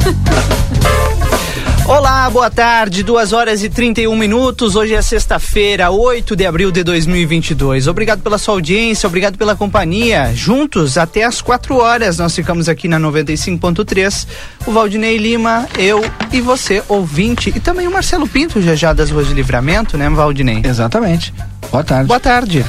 [1.86, 4.76] Olá, boa tarde, 2 horas e 31 minutos.
[4.76, 7.88] Hoje é sexta-feira, 8 de abril de 2022.
[7.88, 10.30] Obrigado pela sua audiência, obrigado pela companhia.
[10.32, 14.26] Juntos até as 4 horas nós ficamos aqui na 95.3.
[14.66, 16.00] O Valdinei Lima, eu
[16.32, 20.08] e você, ouvinte, e também o Marcelo Pinto, já já das Ruas de Livramento, né,
[20.08, 20.62] Valdinei?
[20.64, 21.34] Exatamente.
[21.72, 22.06] Boa tarde.
[22.06, 22.64] Boa tarde.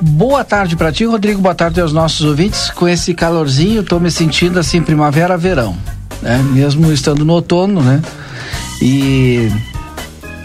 [0.00, 1.40] Boa tarde para ti, Rodrigo.
[1.40, 2.70] Boa tarde aos nossos ouvintes.
[2.70, 5.76] Com esse calorzinho, tô me sentindo assim primavera-verão,
[6.24, 6.42] né?
[6.42, 8.02] Mesmo estando no outono, né?
[8.82, 9.52] E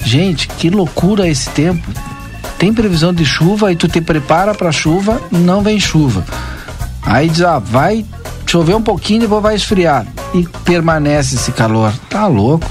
[0.05, 1.87] gente, que loucura esse tempo.
[2.57, 6.25] Tem previsão de chuva e tu te prepara para chuva, não vem chuva.
[7.01, 8.05] Aí diz, ah, vai
[8.45, 10.05] chover um pouquinho e vai esfriar.
[10.33, 11.93] E permanece esse calor.
[12.09, 12.69] Tá louco.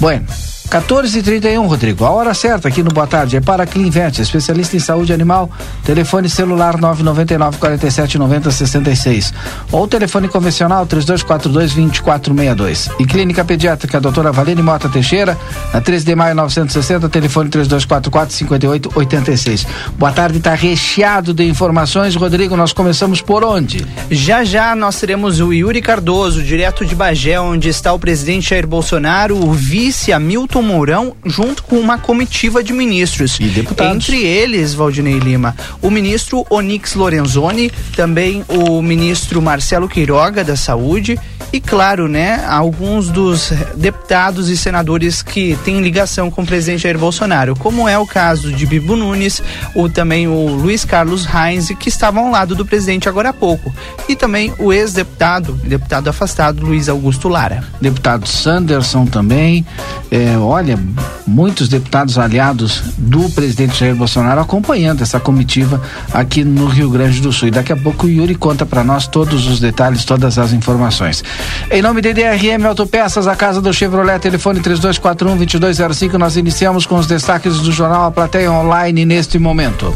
[0.00, 0.26] Bueno,
[0.70, 2.04] 14h31, Rodrigo.
[2.04, 5.50] A hora certa aqui no Boa Tarde é para Clinvet, especialista em saúde animal.
[5.82, 9.34] Telefone celular 999 47 90 66.
[9.72, 12.88] Ou telefone convencional 3242 2462.
[13.00, 15.36] E Clínica Pediátrica Doutora Valene Mota Teixeira,
[15.74, 19.66] na 3 de maio 960, telefone 3244 5886.
[19.98, 22.14] Boa tarde, está recheado de informações.
[22.14, 23.84] Rodrigo, nós começamos por onde?
[24.08, 28.68] Já já nós teremos o Yuri Cardoso, direto de Bagé, onde está o presidente Jair
[28.68, 33.38] Bolsonaro, o vice Hamilton Mourão, junto com uma comitiva de ministros.
[33.40, 33.96] E deputados.
[33.96, 41.18] Entre eles, Valdinei Lima, o ministro Onix Lorenzoni, também o ministro Marcelo Queiroga, da Saúde,
[41.52, 46.96] e claro, né, alguns dos deputados e senadores que têm ligação com o presidente Jair
[46.96, 49.42] Bolsonaro, como é o caso de Bibo Nunes,
[49.74, 53.74] ou também o Luiz Carlos Reis, que estavam ao lado do presidente agora há pouco,
[54.08, 57.64] e também o ex-deputado, deputado afastado, Luiz Augusto Lara.
[57.80, 59.66] Deputado Sanderson também,
[60.08, 60.76] é, olha,
[61.24, 65.80] muitos deputados aliados do presidente Jair Bolsonaro acompanhando essa comitiva
[66.12, 67.48] aqui no Rio Grande do Sul.
[67.48, 71.22] E daqui a pouco o Yuri conta para nós todos os detalhes, todas as informações.
[71.70, 76.96] Em nome de DRM Autopeças, a casa do Chevrolet, telefone 3241 2205, nós iniciamos com
[76.96, 79.94] os destaques do jornal A Plateia Online neste momento.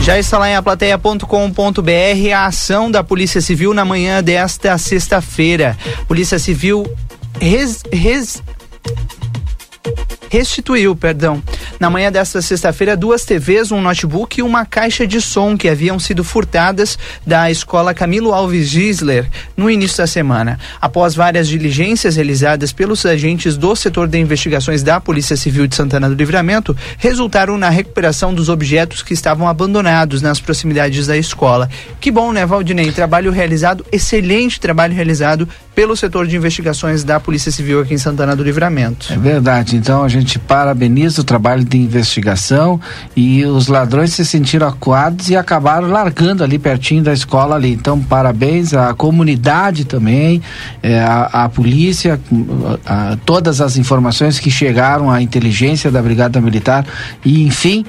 [0.00, 5.76] Já está lá em aplateia.com.br a ação da Polícia Civil na manhã desta sexta-feira.
[6.06, 6.86] Polícia Civil
[7.40, 8.42] res, res,
[10.30, 11.42] restituiu, perdão,
[11.80, 15.98] na manhã desta sexta-feira, duas TVs, um notebook e uma caixa de som que haviam
[15.98, 20.58] sido furtadas da escola Camilo Alves Gisler no início da semana.
[20.80, 26.08] Após várias diligências realizadas pelos agentes do setor de investigações da Polícia Civil de Santana
[26.08, 31.70] do Livramento, resultaram na recuperação dos objetos que estavam abandonados nas proximidades da escola.
[32.00, 32.92] Que bom, né, Valdinei?
[32.92, 38.34] Trabalho realizado, excelente trabalho realizado pelo setor de investigações da Polícia Civil aqui em Santana
[38.34, 39.12] do Livramento.
[39.12, 39.76] É verdade.
[39.76, 42.80] Então a gente parabeniza o trabalho de investigação
[43.14, 47.74] e os ladrões se sentiram acuados e acabaram largando ali pertinho da escola ali.
[47.74, 50.42] Então parabéns à comunidade também,
[50.82, 52.18] é, à, à, polícia,
[52.84, 56.84] a, a todas as informações que chegaram à inteligência da Brigada Militar
[57.24, 57.86] e enfim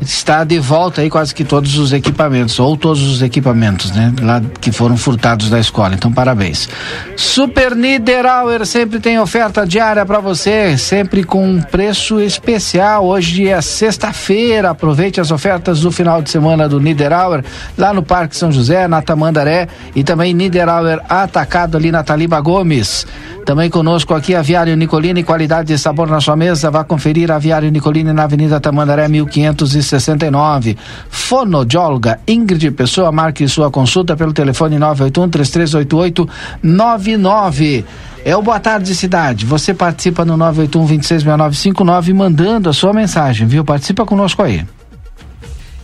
[0.00, 4.12] está de volta aí quase que todos os equipamentos, ou todos os equipamentos, né?
[4.20, 5.94] Lá que foram furtados da escola.
[5.94, 6.68] Então, parabéns.
[7.16, 13.06] Super Niederauer sempre tem oferta diária para você, sempre com um preço especial.
[13.06, 14.70] Hoje é sexta-feira.
[14.70, 17.44] Aproveite as ofertas do final de semana do Niederauer,
[17.76, 23.06] lá no Parque São José, na Tamandaré, e também Niederauer atacado ali na Taliba Gomes.
[23.46, 26.68] Também conosco aqui Aviário Nicolini, qualidade e sabor na sua mesa.
[26.68, 30.76] Vá conferir Aviário Nicolini na Avenida Tamandaré 1569.
[31.08, 36.28] Fonodióloga Ingrid Pessoa, marque sua consulta pelo telefone 981 3388
[36.60, 37.84] 99.
[38.24, 39.46] É o Boa Tarde Cidade.
[39.46, 43.64] Você participa no 981 266959 mandando a sua mensagem, viu?
[43.64, 44.64] Participa conosco aí.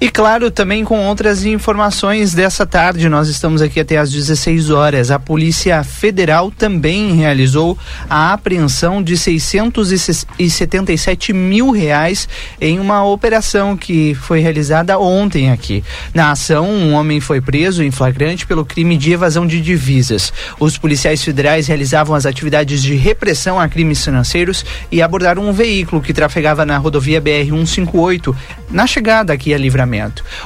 [0.02, 5.12] E claro, também com outras informações dessa tarde, nós estamos aqui até às 16 horas.
[5.12, 7.78] A Polícia Federal também realizou
[8.10, 12.28] a apreensão de 677 mil reais
[12.60, 15.84] em uma operação que foi realizada ontem aqui.
[16.12, 20.32] Na ação, um homem foi preso em flagrante pelo crime de evasão de divisas.
[20.58, 26.02] Os policiais federais realizavam as atividades de repressão a crimes financeiros e abordaram um veículo
[26.02, 28.34] que trafegava na rodovia BR-158
[28.68, 29.91] na chegada aqui a Livramento.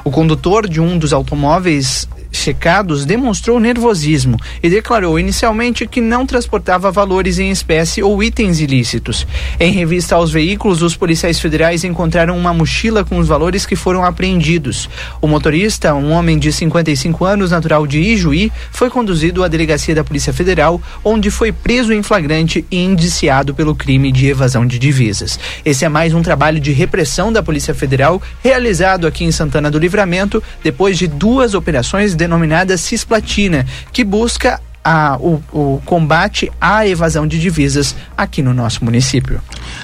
[0.05, 6.91] O condutor de um dos automóveis checados demonstrou nervosismo e declarou inicialmente que não transportava
[6.91, 9.27] valores em espécie ou itens ilícitos.
[9.59, 14.05] Em revista aos veículos, os policiais federais encontraram uma mochila com os valores que foram
[14.05, 14.89] apreendidos.
[15.21, 20.05] O motorista, um homem de 55 anos, natural de Ijuí, foi conduzido à delegacia da
[20.05, 25.39] Polícia Federal, onde foi preso em flagrante e indiciado pelo crime de evasão de divisas.
[25.65, 29.79] Esse é mais um trabalho de repressão da Polícia Federal realizado aqui em Santana do
[29.79, 36.87] Livramento depois de duas operações de denominada cisplatina, que busca a, o, o combate à
[36.87, 39.41] evasão de divisas aqui no nosso município.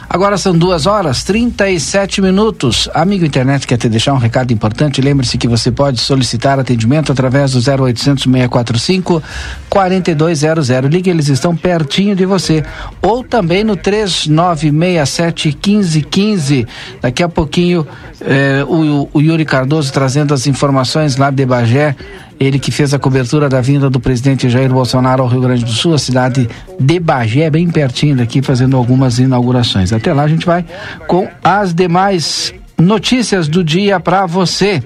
[0.08, 2.88] Agora são duas horas 37 minutos.
[2.94, 5.00] Amigo internet, quer te deixar um recado importante?
[5.00, 9.20] Lembre-se que você pode solicitar atendimento através do 0800 645
[9.68, 10.68] 4200.
[10.88, 12.62] Ligue, eles estão pertinho de você.
[13.00, 16.64] Ou também no 3967 1515.
[17.00, 17.84] Daqui a pouquinho
[18.20, 21.96] eh, o, o Yuri Cardoso trazendo as informações lá de Bagé
[22.42, 25.70] ele que fez a cobertura da vinda do presidente Jair Bolsonaro ao Rio Grande do
[25.70, 26.48] Sul, a cidade
[26.78, 29.92] de Bagé, bem pertinho daqui, fazendo algumas inaugurações.
[29.92, 30.64] Até lá a gente vai
[31.06, 34.82] com as demais notícias do dia para você.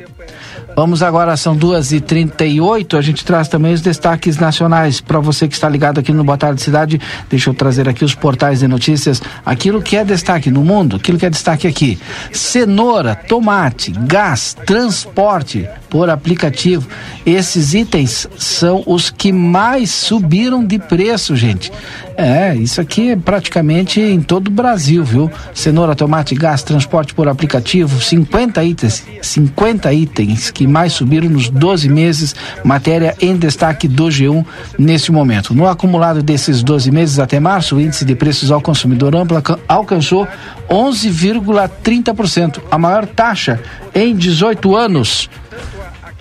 [0.76, 5.00] Vamos agora, são duas e trinta e oito, a gente traz também os destaques nacionais.
[5.00, 7.00] Para você que está ligado aqui no Boa Tarde Cidade,
[7.30, 11.16] deixa eu trazer aqui os portais de notícias, aquilo que é destaque no mundo, aquilo
[11.16, 11.98] que é destaque aqui.
[12.30, 16.86] Cenoura, tomate, gás, transporte por aplicativo.
[17.24, 21.72] Esses itens são os que mais subiram de preço, gente.
[22.18, 25.30] É, isso aqui é praticamente em todo o Brasil, viu?
[25.54, 31.88] Cenoura, tomate, gás, transporte por aplicativo, 50 itens, 50 itens que mais subiram nos 12
[31.88, 32.34] meses,
[32.64, 34.44] matéria em destaque do G1
[34.78, 35.54] nesse momento.
[35.54, 40.26] No acumulado desses 12 meses até março, o índice de preços ao consumidor amplo alcançou
[40.68, 43.60] 11,30%, a maior taxa
[43.94, 45.30] em 18 anos.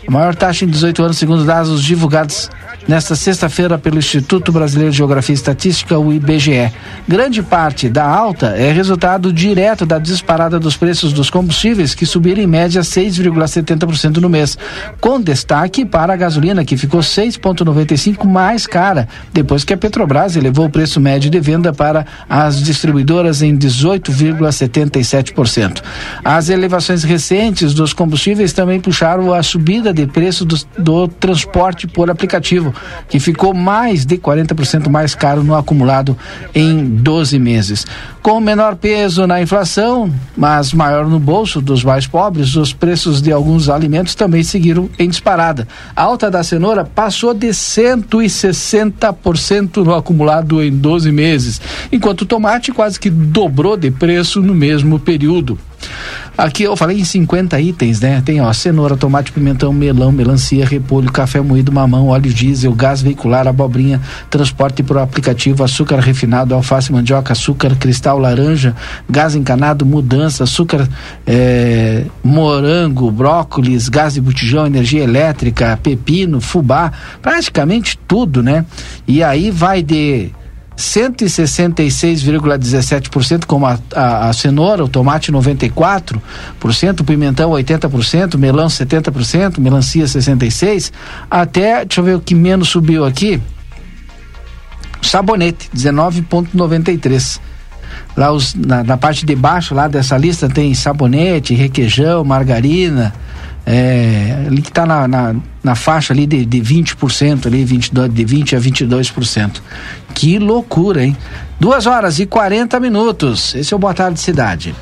[0.07, 2.49] A maior taxa em 18 anos, segundo dados divulgados
[2.87, 6.71] nesta sexta-feira pelo Instituto Brasileiro de Geografia e Estatística, o IBGE.
[7.07, 12.41] Grande parte da alta é resultado direto da disparada dos preços dos combustíveis, que subiram
[12.41, 14.57] em média 6,70% no mês,
[14.99, 20.65] com destaque para a gasolina, que ficou 6,95% mais cara, depois que a Petrobras elevou
[20.65, 25.81] o preço médio de venda para as distribuidoras em 18,77%.
[26.23, 32.09] As elevações recentes dos combustíveis também puxaram a subida de preço do, do transporte por
[32.09, 32.74] aplicativo,
[33.07, 36.17] que ficou mais de 40% mais caro no acumulado
[36.53, 37.87] em 12 meses.
[38.21, 43.31] Com menor peso na inflação, mas maior no bolso dos mais pobres, os preços de
[43.31, 45.67] alguns alimentos também seguiram em disparada.
[45.95, 51.61] A alta da cenoura passou de 160% no acumulado em 12 meses,
[51.91, 55.59] enquanto o tomate quase que dobrou de preço no mesmo período.
[56.37, 58.21] Aqui eu falei em 50 itens, né?
[58.25, 63.47] Tem ó, cenoura, tomate, pimentão, melão, melancia, repolho, café moído, mamão, óleo diesel, gás veicular,
[63.47, 68.75] abobrinha, transporte por aplicativo, açúcar refinado, alface, mandioca, açúcar, cristal, laranja,
[69.09, 70.89] gás encanado, mudança, açúcar,
[71.25, 76.91] é, morango, brócolis, gás de botijão, energia elétrica, pepino, fubá,
[77.21, 78.65] praticamente tudo, né?
[79.07, 80.31] E aí vai de
[80.77, 86.19] 166,17%, como a, a, a, cenoura, o tomate 94%,
[86.99, 90.91] o pimentão 80%, melão 70%, melancia 66%,
[91.31, 93.41] até, deixa eu ver o que menos subiu aqui,
[95.01, 97.39] sabonete, 19,93%.
[98.17, 103.13] Lá os, na, na parte de baixo lá dessa lista tem sabonete, requeijão, margarina,
[103.65, 108.25] é, ali que está na, na, na, faixa ali de, de 20%, ali, 22, de
[108.25, 109.61] 20% a 22%.
[110.13, 111.17] Que loucura, hein?
[111.59, 113.55] Duas horas e 40 minutos.
[113.55, 114.75] Esse é o Boa Tarde Cidade.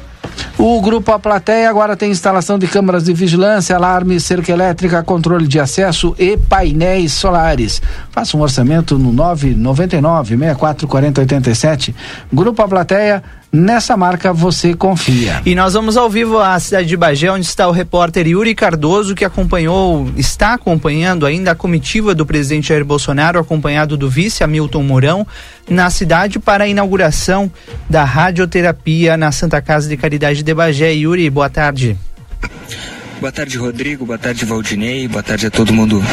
[0.57, 5.47] O Grupo A Plateia agora tem instalação de câmaras de vigilância, alarme, cerca elétrica, controle
[5.47, 7.81] de acesso e painéis solares.
[8.11, 11.95] Faça um orçamento no 999 64 40 87.
[12.31, 13.23] Grupo A Plateia
[13.55, 15.39] Nessa marca você confia.
[15.45, 19.13] E nós vamos ao vivo à cidade de Bagé, onde está o repórter Yuri Cardoso,
[19.13, 24.81] que acompanhou, está acompanhando ainda a comitiva do presidente Jair Bolsonaro, acompanhado do vice Hamilton
[24.81, 25.27] Mourão,
[25.69, 27.51] na cidade para a inauguração
[27.87, 30.91] da radioterapia na Santa Casa de Caridade de Bagé.
[30.91, 31.95] Yuri, boa tarde.
[33.23, 34.05] Boa tarde, Rodrigo.
[34.05, 35.07] Boa tarde, Valdinei.
[35.07, 36.03] Boa tarde a todo mundo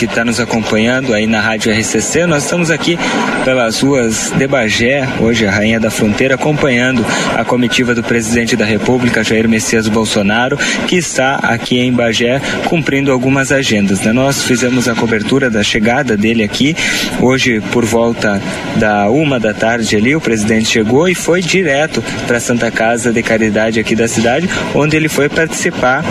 [0.00, 2.26] que está nos acompanhando aí na Rádio RCC.
[2.26, 2.98] Nós estamos aqui
[3.44, 7.06] pelas ruas de Bagé, hoje a Rainha da Fronteira, acompanhando
[7.36, 10.58] a comitiva do presidente da República, Jair Messias Bolsonaro,
[10.88, 14.00] que está aqui em Bagé cumprindo algumas agendas.
[14.00, 14.12] Né?
[14.12, 16.74] Nós fizemos a cobertura da chegada dele aqui.
[17.22, 18.42] Hoje, por volta
[18.74, 23.12] da uma da tarde ali, o presidente chegou e foi direto para a Santa Casa
[23.12, 26.04] de Caridade aqui da cidade, onde ele foi participar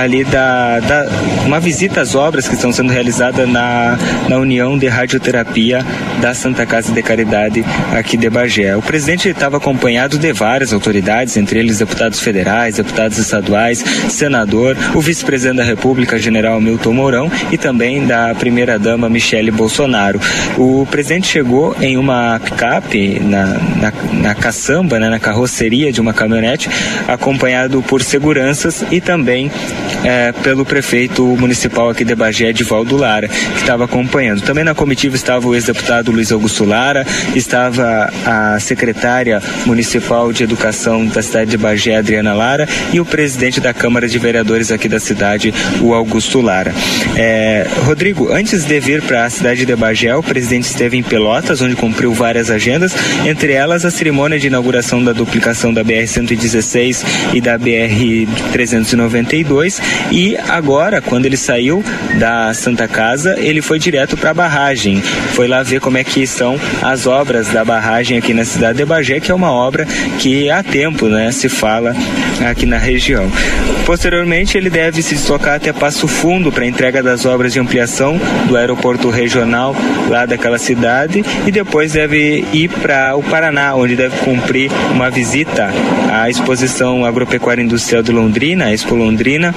[0.00, 1.06] ali da, da,
[1.44, 5.84] uma visita às obras que estão sendo realizadas na, na União de Radioterapia
[6.20, 8.76] da Santa Casa de Caridade aqui de Bagé.
[8.76, 15.00] O presidente estava acompanhado de várias autoridades, entre eles deputados federais, deputados estaduais, senador, o
[15.00, 20.20] vice-presidente da República, general Milton Mourão, e também da primeira-dama Michele Bolsonaro.
[20.56, 26.14] O presidente chegou em uma picape na, na, na caçamba, né, na carroceria de uma
[26.14, 26.70] caminhonete,
[27.06, 29.50] acompanhado por seguranças e também
[30.04, 34.42] é, pelo prefeito municipal aqui de Bagé, Edivaldo Lara, que estava acompanhando.
[34.42, 41.06] Também na comitiva estava o ex-deputado Luiz Augusto Lara, estava a secretária municipal de educação
[41.06, 45.00] da cidade de Bagé, Adriana Lara, e o presidente da Câmara de Vereadores aqui da
[45.00, 46.72] cidade, o Augusto Lara.
[47.16, 51.60] É, Rodrigo, antes de vir para a cidade de Bagé, o presidente esteve em Pelotas,
[51.60, 52.94] onde cumpriu várias agendas,
[53.26, 57.04] entre elas a cerimônia de inauguração da duplicação da BR-116
[57.34, 59.79] e da BR-392.
[60.10, 61.84] E agora, quando ele saiu
[62.18, 65.00] da Santa Casa, ele foi direto para a barragem.
[65.34, 68.84] Foi lá ver como é que estão as obras da barragem aqui na cidade de
[68.84, 69.86] Bagé, que é uma obra
[70.18, 71.94] que há tempo né, se fala
[72.48, 73.30] aqui na região.
[73.84, 78.56] Posteriormente, ele deve se deslocar até Passo Fundo para entrega das obras de ampliação do
[78.56, 79.74] aeroporto regional
[80.08, 85.70] lá daquela cidade e depois deve ir para o Paraná, onde deve cumprir uma visita
[86.10, 89.54] à exposição agropecuária industrial de Londrina, a Expo Londrina,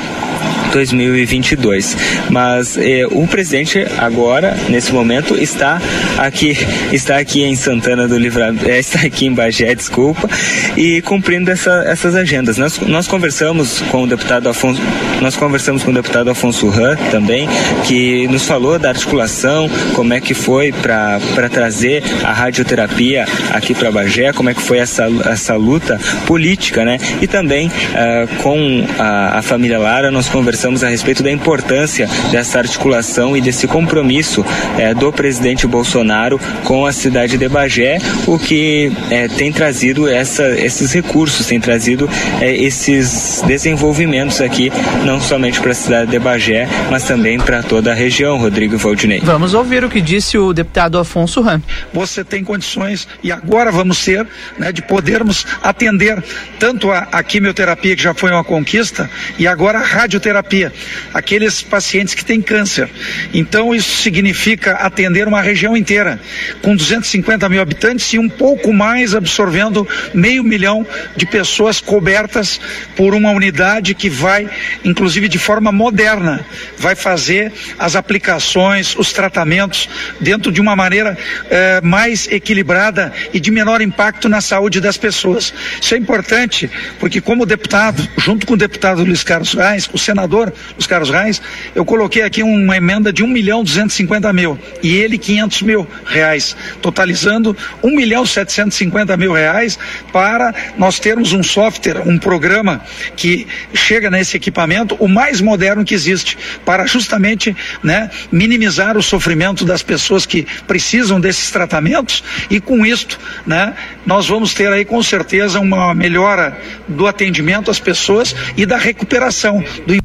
[0.74, 1.96] 2022.
[2.30, 5.80] Mas eh, o presidente agora, nesse momento, está
[6.18, 6.58] aqui,
[6.92, 10.28] está aqui em Santana do Livramento, está aqui em Bagé, desculpa,
[10.76, 12.58] e cumprindo essa, essas agendas.
[12.58, 14.82] Nós, nós conversamos com o deputado Afonso,
[15.22, 17.48] nós conversamos com o deputado Afonso Ran também,
[17.86, 21.20] que nos falou da articulação, como é que foi para
[21.52, 26.98] trazer a radioterapia aqui para Bagé, como é que foi essa, essa luta política, né?
[27.22, 32.08] E também uh, com a, a família Lara nós conversamos conversamos a respeito da importância
[32.32, 34.46] dessa articulação e desse compromisso
[34.78, 40.48] é, do presidente Bolsonaro com a cidade de Bagé, o que é, tem trazido essa,
[40.52, 44.72] esses recursos, tem trazido é, esses desenvolvimentos aqui,
[45.04, 49.20] não somente para a cidade de Bagé, mas também para toda a região, Rodrigo Valdinei.
[49.20, 51.62] Vamos ouvir o que disse o deputado Afonso Ram.
[51.92, 54.26] Você tem condições, e agora vamos ser,
[54.58, 56.24] né, de podermos atender
[56.58, 60.72] tanto a, a quimioterapia, que já foi uma conquista, e agora a radioterapia quimioterapia,
[61.14, 62.90] aqueles pacientes que têm câncer.
[63.34, 66.20] Então, isso significa atender uma região inteira,
[66.62, 72.62] com 250 mil habitantes e um pouco mais absorvendo meio milhão de pessoas cobertas
[72.96, 74.50] por uma unidade que vai,
[74.86, 76.46] inclusive de forma moderna,
[76.78, 81.18] vai fazer as aplicações, os tratamentos dentro de uma maneira
[81.50, 85.54] eh, mais equilibrada e de menor impacto na saúde das pessoas.
[85.82, 86.70] Isso é importante,
[87.00, 90.43] porque como deputado, junto com o deputado Luiz Carlos Reis, o senador
[90.78, 91.42] os Carlos Reis,
[91.76, 96.56] eu coloquei aqui uma emenda de 1 milhão 250 mil e ele 500 mil reais,
[96.82, 99.78] totalizando 1 milhão 750 mil reais
[100.12, 102.82] para nós termos um software, um programa
[103.16, 109.66] que chega nesse equipamento, o mais moderno que existe, para justamente né, minimizar o sofrimento
[109.66, 113.74] das pessoas que precisam desses tratamentos e com isto, né,
[114.06, 116.58] nós vamos ter aí com certeza uma melhora
[116.88, 119.96] do atendimento às pessoas e da recuperação do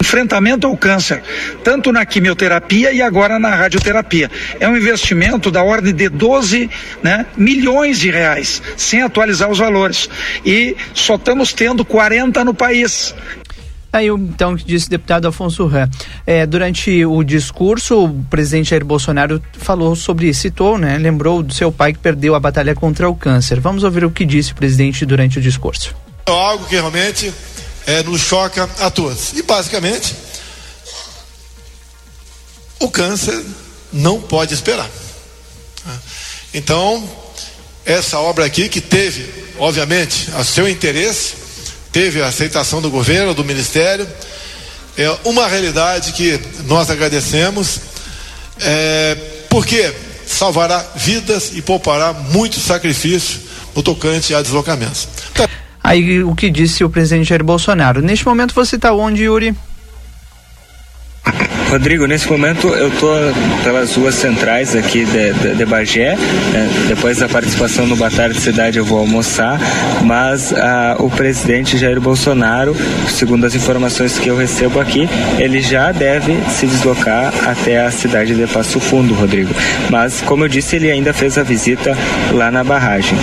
[0.00, 1.22] enfrentamento ao câncer,
[1.62, 4.30] tanto na quimioterapia e agora na radioterapia.
[4.58, 6.70] É um investimento da ordem de 12
[7.02, 10.08] né, milhões de reais, sem atualizar os valores.
[10.44, 13.14] E só estamos tendo 40 no país.
[13.92, 15.88] Aí, então, disse o deputado Afonso Ram.
[16.24, 21.72] É, durante o discurso, o presidente Jair Bolsonaro falou sobre, citou, né, lembrou do seu
[21.72, 23.58] pai que perdeu a batalha contra o câncer.
[23.58, 25.94] Vamos ouvir o que disse o presidente durante o discurso.
[26.24, 27.32] É algo que realmente
[27.90, 29.32] é, nos choca a todos.
[29.34, 30.14] E basicamente,
[32.78, 33.44] o câncer
[33.92, 34.88] não pode esperar.
[36.54, 37.08] Então,
[37.84, 39.28] essa obra aqui que teve,
[39.58, 41.34] obviamente, a seu interesse,
[41.90, 44.08] teve a aceitação do governo, do ministério,
[44.96, 47.80] é uma realidade que nós agradecemos,
[48.60, 49.16] é,
[49.48, 49.92] porque
[50.26, 53.40] salvará vidas e poupará muito sacrifício
[53.74, 55.08] no tocante a deslocamentos.
[55.82, 58.02] Aí o que disse o presidente Jair Bolsonaro.
[58.02, 59.54] Neste momento você está onde, Yuri?
[61.70, 63.14] Rodrigo, nesse momento eu estou
[63.62, 66.16] pelas ruas centrais aqui de, de, de Bagé.
[66.16, 66.68] Né?
[66.88, 69.56] Depois da participação no Batalha de Cidade eu vou almoçar,
[70.02, 72.74] mas ah, o presidente Jair Bolsonaro,
[73.08, 75.08] segundo as informações que eu recebo aqui,
[75.38, 79.54] ele já deve se deslocar até a cidade de Passo Fundo, Rodrigo.
[79.88, 81.96] Mas, como eu disse, ele ainda fez a visita
[82.32, 83.16] lá na barragem.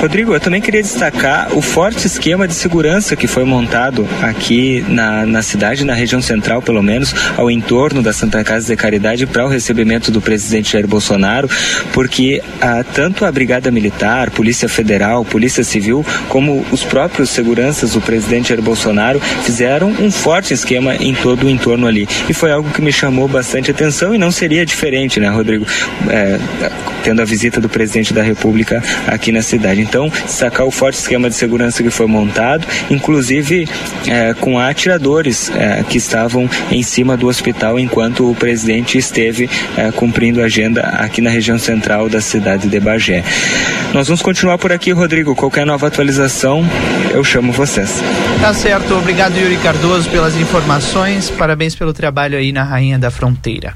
[0.00, 5.24] Rodrigo, eu também queria destacar o forte esquema de segurança que foi montado aqui na,
[5.24, 9.26] na cidade, na região central, pelo menos, ao entorno entorno da Santa Casa de Caridade
[9.26, 11.50] para o recebimento do presidente Jair Bolsonaro,
[11.92, 18.00] porque ah, tanto a Brigada Militar, Polícia Federal, Polícia Civil, como os próprios seguranças do
[18.00, 22.08] presidente Jair Bolsonaro fizeram um forte esquema em todo o entorno ali.
[22.26, 25.66] E foi algo que me chamou bastante atenção e não seria diferente, né, Rodrigo?
[26.08, 26.40] É,
[27.02, 29.82] tendo a visita do presidente da República aqui na cidade.
[29.82, 33.68] Então, sacar o forte esquema de segurança que foi montado, inclusive
[34.08, 39.90] é, com atiradores é, que estavam em cima do hospital enquanto o presidente esteve é,
[39.92, 43.24] cumprindo a agenda aqui na região central da cidade de Bagé.
[43.92, 45.34] Nós vamos continuar por aqui, Rodrigo.
[45.34, 46.64] Qualquer nova atualização,
[47.10, 48.02] eu chamo vocês.
[48.40, 48.94] Tá certo.
[48.94, 51.30] Obrigado, Yuri Cardoso, pelas informações.
[51.30, 53.74] Parabéns pelo trabalho aí na Rainha da Fronteira.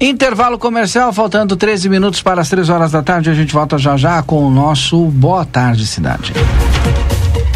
[0.00, 3.30] Intervalo comercial, faltando 13 minutos para as 3 horas da tarde.
[3.30, 6.32] A gente volta já já com o nosso Boa Tarde Cidade.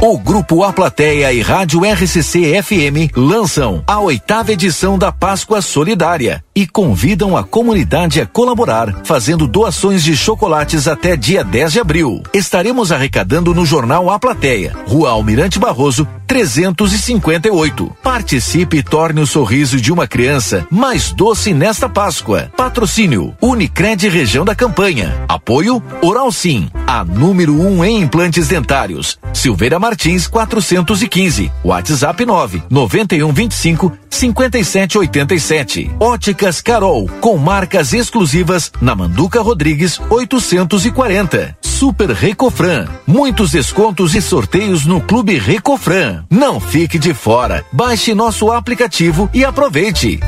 [0.00, 6.44] O Grupo A Plateia e Rádio RCC FM lançam a oitava edição da Páscoa Solidária
[6.54, 12.22] e convidam a comunidade a colaborar, fazendo doações de chocolates até dia 10 de abril.
[12.32, 17.96] Estaremos arrecadando no jornal A Plateia, Rua Almirante Barroso, 358.
[18.02, 22.50] Participe e torne o sorriso de uma criança mais doce nesta Páscoa.
[22.56, 25.24] Patrocínio Unicred Região da Campanha.
[25.28, 29.18] Apoio Oral Sim, a número 1 um em implantes dentários.
[29.32, 31.52] Silveira Martins 415.
[31.62, 35.90] WhatsApp 9 9125 5787.
[36.00, 41.58] Óticas Carol, com marcas exclusivas na Manduca Rodrigues 840.
[41.60, 42.86] Super Recofran.
[43.06, 46.24] Muitos descontos e sorteios no Clube Recofran.
[46.30, 47.62] Não fique de fora.
[47.70, 50.18] Baixe nosso aplicativo e aproveite.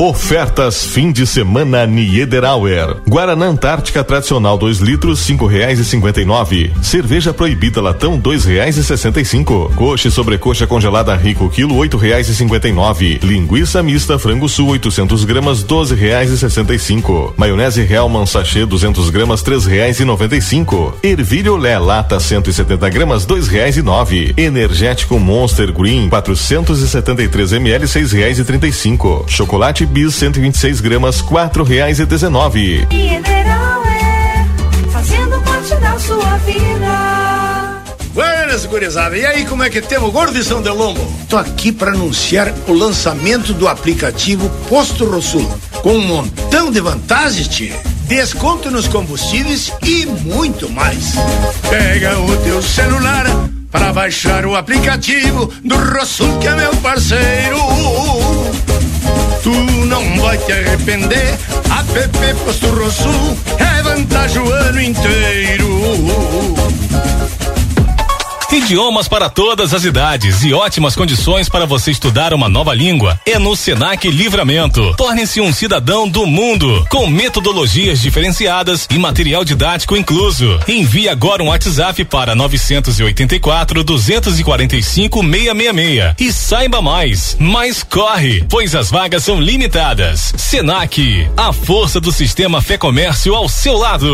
[0.00, 2.98] Ofertas fim de semana Niederauer.
[3.04, 6.70] Guaraná Antártica tradicional 2 litros cinco reais e cinquenta e nove.
[6.80, 9.72] Cerveja proibida latão dois reais e sessenta e cinco.
[9.74, 13.18] Coxa e sobrecoxa congelada rico quilo oito reais e cinquenta e nove.
[13.24, 17.34] Linguiça mista frango sul 800 gramas doze reais e sessenta e cinco.
[17.36, 20.96] Maionese Hellman sachê 200 gramas três reais e noventa e cinco.
[21.02, 24.32] Ervilha Olé lata 170 gramas dois reais e nove.
[24.36, 29.24] Energético Monster Green 473 ml seis reais e trinta e cinco.
[29.26, 32.86] Chocolate bis 126 gramas, quatro reais e dezenove.
[32.90, 37.82] Mineral é fazendo parte da sua vida.
[38.12, 39.16] Buenas, gurizada.
[39.16, 41.00] E aí, como é que temos, gordo de São Delombo?
[41.28, 45.48] Tô aqui para anunciar o lançamento do aplicativo Posto Rosul,
[45.82, 47.74] com um montão de vantagens, tio.
[48.08, 51.12] Desconto nos combustíveis e muito mais.
[51.68, 53.26] Pega o teu celular
[53.70, 57.58] para baixar o aplicativo do Rosul, que é meu parceiro.
[59.48, 61.38] Tu não vai te arrepender.
[61.96, 66.67] App Posto Rosul é vantagem o ano inteiro.
[68.50, 73.38] Idiomas para todas as idades e ótimas condições para você estudar uma nova língua é
[73.38, 74.94] no Senac Livramento.
[74.96, 80.58] Torne-se um cidadão do mundo com metodologias diferenciadas e material didático incluso.
[80.66, 87.36] Envie agora um WhatsApp para 984 245 666 e saiba mais.
[87.38, 90.32] Mas corre, pois as vagas são limitadas.
[90.38, 94.08] Senac, a força do sistema Fé Comércio ao seu lado.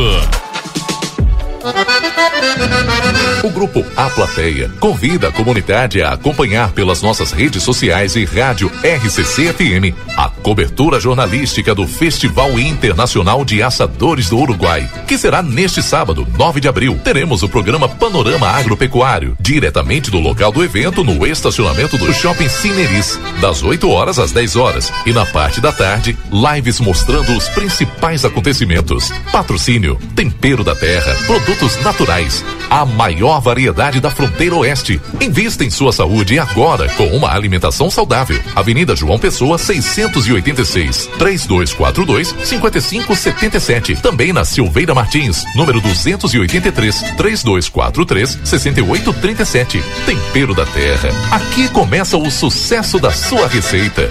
[3.42, 8.70] O grupo A Plateia convida a comunidade a acompanhar pelas nossas redes sociais e rádio
[8.82, 15.82] RCC FM a cobertura jornalística do Festival Internacional de Assadores do Uruguai, que será neste
[15.82, 17.00] sábado, 9 de abril.
[17.02, 23.18] Teremos o programa Panorama Agropecuário, diretamente do local do evento no estacionamento do Shopping Cineris,
[23.40, 24.92] das 8 horas às 10 horas.
[25.04, 29.10] E na parte da tarde, lives mostrando os principais acontecimentos.
[29.32, 32.44] Patrocínio, tempero da terra, produtos naturais.
[32.68, 35.00] A maior variedade da fronteira oeste.
[35.20, 38.40] Invista em sua saúde agora com uma alimentação saudável.
[38.54, 41.08] Avenida João Pessoa, 686.
[41.18, 43.96] 3242 5577.
[43.96, 47.00] Também na Silveira Martins, número 283.
[47.16, 49.82] 3243 6837.
[50.06, 51.10] Tempero da Terra.
[51.30, 54.10] Aqui começa o sucesso da sua receita.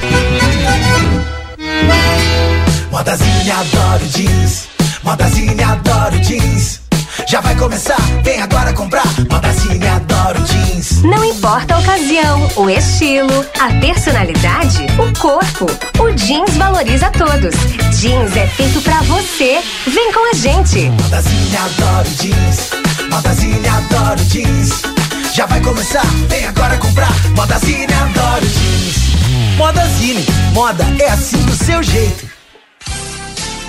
[2.91, 4.67] Modazine adoro jeans.
[5.03, 6.82] Modazine adoro jeans.
[7.27, 9.05] Já vai começar, vem agora comprar.
[9.29, 11.01] Modazine adoro jeans.
[11.03, 15.65] Não importa a ocasião, o estilo, a personalidade, o corpo.
[15.99, 17.55] O jeans valoriza todos.
[17.99, 19.61] Jeans é feito pra você.
[19.87, 20.89] Vem com a gente.
[21.01, 22.69] Modazine adoro jeans.
[23.09, 24.81] Modazine adoro jeans.
[25.33, 27.11] Já vai começar, vem agora comprar.
[27.35, 29.57] Modazine adoro jeans.
[29.57, 32.32] Modazine, moda é assim do seu jeito.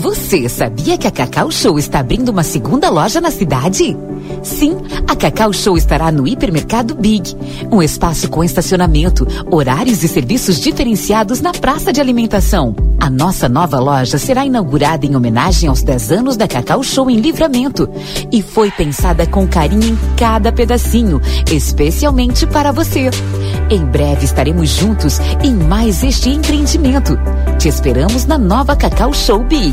[0.00, 3.94] você sabia que a Cacau Show está abrindo uma segunda loja na cidade?
[4.42, 7.36] Sim, a Cacau Show estará no Hipermercado Big,
[7.70, 12.74] um espaço com estacionamento, horários e serviços diferenciados na praça de alimentação.
[12.98, 17.20] A nossa nova loja será inaugurada em homenagem aos 10 anos da Cacau Show em
[17.20, 17.88] Livramento
[18.32, 23.10] e foi pensada com carinho em cada pedacinho, especialmente para você.
[23.70, 27.18] Em breve estaremos juntos em mais este empreendimento.
[27.58, 29.72] Te esperamos na nova Cacau Show Big.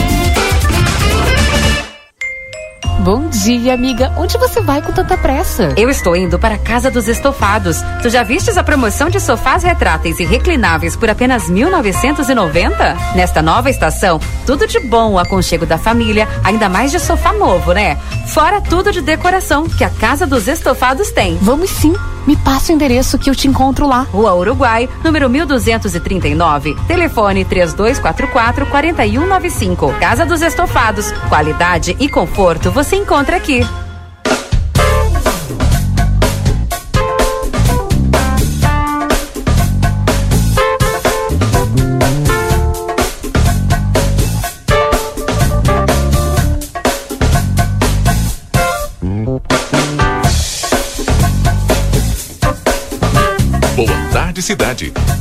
[3.03, 4.13] Bom dia, amiga.
[4.15, 5.73] Onde você vai com tanta pressa?
[5.75, 7.77] Eu estou indo para a Casa dos Estofados.
[7.99, 12.95] Tu já vistes a promoção de sofás retráteis e reclináveis por apenas 1990?
[13.15, 17.73] Nesta nova estação, tudo de bom, o aconchego da família, ainda mais de sofá novo,
[17.73, 17.97] né?
[18.27, 21.39] Fora tudo de decoração que a Casa dos Estofados tem.
[21.41, 21.95] Vamos sim.
[22.25, 24.01] Me passa o endereço que eu te encontro lá.
[24.11, 26.75] Rua Uruguai, número 1239.
[26.87, 29.93] Telefone 3244 4195.
[29.99, 31.11] Casa dos Estofados.
[31.29, 33.61] Qualidade e conforto você encontra aqui.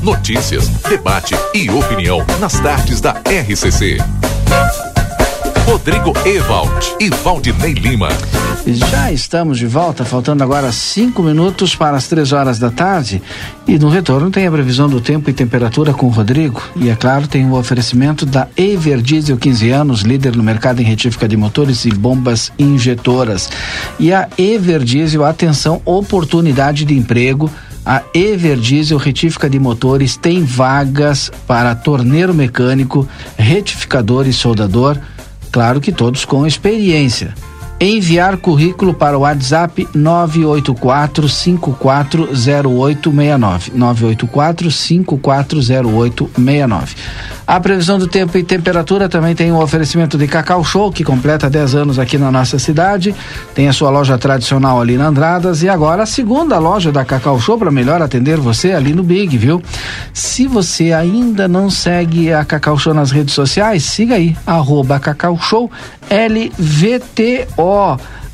[0.02, 3.98] Notícias, debate e opinião nas tardes da RCC.
[5.66, 8.09] Rodrigo Ewald e Valdinei Lima.
[8.66, 13.22] Já estamos de volta, faltando agora cinco minutos para as três horas da tarde.
[13.68, 16.62] E no retorno tem a previsão do tempo e temperatura com o Rodrigo.
[16.76, 20.85] E é claro, tem o oferecimento da Ever Diesel 15 anos, líder no mercado em
[20.85, 23.50] retífica de motores e bombas injetoras.
[23.98, 27.50] E a Ever Diesel, atenção, oportunidade de emprego.
[27.84, 34.98] A Ever Diesel retífica de motores tem vagas para torneiro mecânico, retificador e soldador.
[35.50, 37.34] Claro que todos com experiência.
[37.82, 43.72] Enviar currículo para o WhatsApp 984 540869.
[43.74, 46.94] 984 540869.
[47.46, 51.02] A previsão do tempo e temperatura também tem o um oferecimento de Cacau Show, que
[51.02, 53.14] completa 10 anos aqui na nossa cidade.
[53.54, 57.40] Tem a sua loja tradicional ali na Andradas e agora a segunda loja da Cacau
[57.40, 59.62] Show para melhor atender você ali no Big, viu?
[60.12, 65.38] Se você ainda não segue a Cacau Show nas redes sociais, siga aí, arroba Cacau
[65.38, 65.70] Show
[66.10, 67.69] LVTO.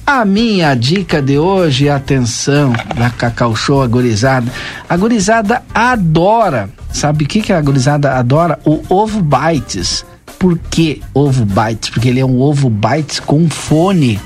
[0.06, 4.50] A minha dica de hoje, atenção, da Cacau Show, a gurizada.
[4.88, 8.58] A gurizada adora, sabe o que, que a gurizada adora?
[8.64, 10.04] O ovo bites.
[10.38, 11.90] Por que ovo bites?
[11.90, 14.20] Porque ele é um ovo bites com fone.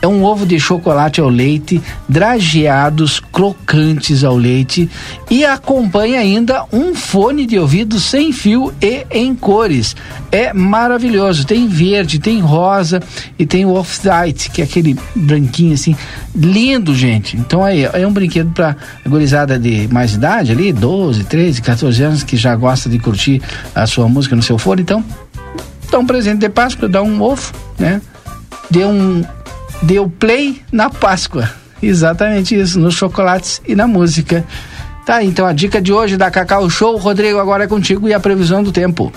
[0.00, 4.88] É um ovo de chocolate ao leite, drageados, crocantes ao leite
[5.30, 9.96] e acompanha ainda um fone de ouvido sem fio e em cores.
[10.30, 11.46] É maravilhoso.
[11.46, 13.02] Tem verde, tem rosa
[13.38, 15.96] e tem o off-white, que é aquele branquinho assim.
[16.34, 17.36] Lindo, gente.
[17.36, 18.76] Então aí, é um brinquedo para
[19.06, 23.42] gurizada de mais idade ali, 12, 13, 14 anos, que já gosta de curtir
[23.74, 24.82] a sua música no seu fone.
[24.82, 25.04] Então,
[25.90, 28.00] dá um presente de Páscoa, dá um ovo, né?
[28.70, 29.24] Dê um
[29.82, 31.48] deu play na Páscoa.
[31.82, 34.44] Exatamente isso, nos chocolates e na música.
[35.04, 38.18] Tá, então a dica de hoje da Cacau Show, Rodrigo, agora é contigo e a
[38.18, 39.12] previsão do tempo.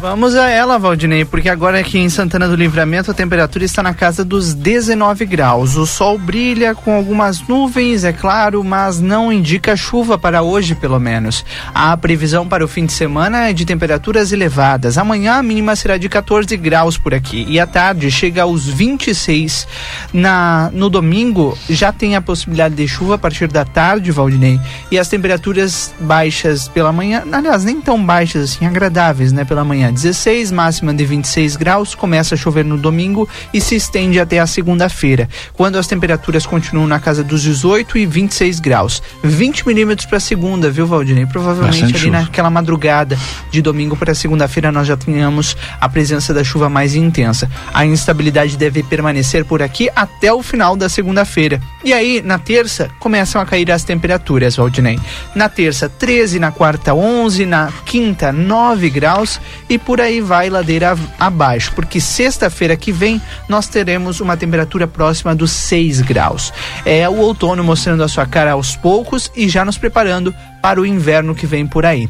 [0.00, 3.92] Vamos a ela, Valdinei, porque agora aqui em Santana do Livramento a temperatura está na
[3.92, 5.74] casa dos 19 graus.
[5.74, 11.00] O sol brilha com algumas nuvens, é claro, mas não indica chuva para hoje, pelo
[11.00, 11.44] menos.
[11.74, 14.96] A previsão para o fim de semana é de temperaturas elevadas.
[14.96, 19.66] Amanhã a mínima será de 14 graus por aqui e à tarde chega aos 26.
[20.12, 24.60] Na no domingo já tem a possibilidade de chuva a partir da tarde, Valdinei,
[24.92, 29.87] e as temperaturas baixas pela manhã, aliás, nem tão baixas assim, agradáveis, né, pela manhã
[29.90, 34.46] 16, máxima de 26 graus, começa a chover no domingo e se estende até a
[34.46, 39.02] segunda-feira, quando as temperaturas continuam na casa dos 18 e 26 graus.
[39.22, 41.26] 20 milímetros para segunda, viu, Valdinei?
[41.26, 42.20] Provavelmente Bastante ali chuva.
[42.20, 43.18] naquela madrugada
[43.50, 47.50] de domingo para segunda-feira nós já tenhamos a presença da chuva mais intensa.
[47.72, 51.60] A instabilidade deve permanecer por aqui até o final da segunda-feira.
[51.84, 54.98] E aí, na terça, começam a cair as temperaturas, Valdinei.
[55.34, 60.96] Na terça, 13, na quarta, 11, na quinta, 9 graus e por aí vai ladeira
[61.18, 66.52] abaixo, porque sexta-feira que vem nós teremos uma temperatura próxima dos 6 graus.
[66.84, 70.86] É o outono mostrando a sua cara aos poucos e já nos preparando para o
[70.86, 72.08] inverno que vem por aí.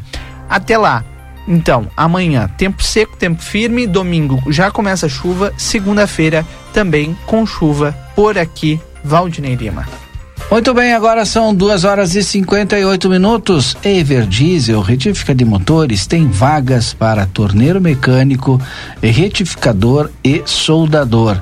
[0.49, 1.03] Até lá.
[1.47, 7.97] Então, amanhã, tempo seco, tempo firme, domingo já começa a chuva, segunda-feira também com chuva
[8.15, 10.08] por aqui, Valdinei Lima.
[10.51, 13.77] Muito bem, agora são duas horas e 58 minutos.
[13.83, 18.59] Ever Diesel, retífica de motores, tem vagas para torneiro mecânico,
[18.99, 21.39] retificador e soldador.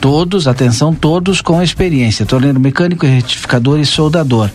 [0.00, 4.50] Todos, atenção, todos com experiência, torneiro mecânico, retificador e soldador.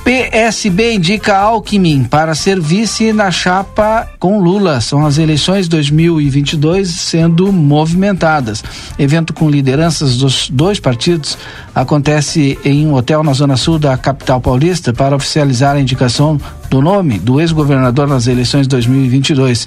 [0.04, 4.78] PSB indica Alckmin para ser vice na chapa com Lula.
[4.82, 8.62] São as eleições 2022 sendo movimentadas.
[8.98, 11.38] Evento com lideranças dos dois partidos
[11.74, 16.38] acontece em um hotel na zona sul da capital paulista para oficializar a indicação
[16.68, 19.66] do nome do ex-governador nas eleições 2022.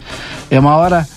[0.52, 1.08] É uma hora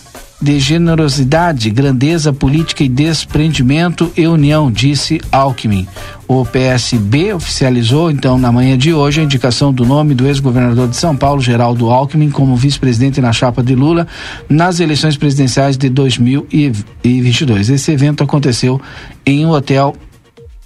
[0.41, 5.87] de generosidade, grandeza política e desprendimento e união, disse Alckmin.
[6.27, 10.97] O PSB oficializou, então, na manhã de hoje, a indicação do nome do ex-governador de
[10.97, 14.07] São Paulo, Geraldo Alckmin, como vice-presidente na chapa de Lula
[14.49, 17.69] nas eleições presidenciais de 2022.
[17.69, 18.81] Esse evento aconteceu
[19.27, 19.95] em um hotel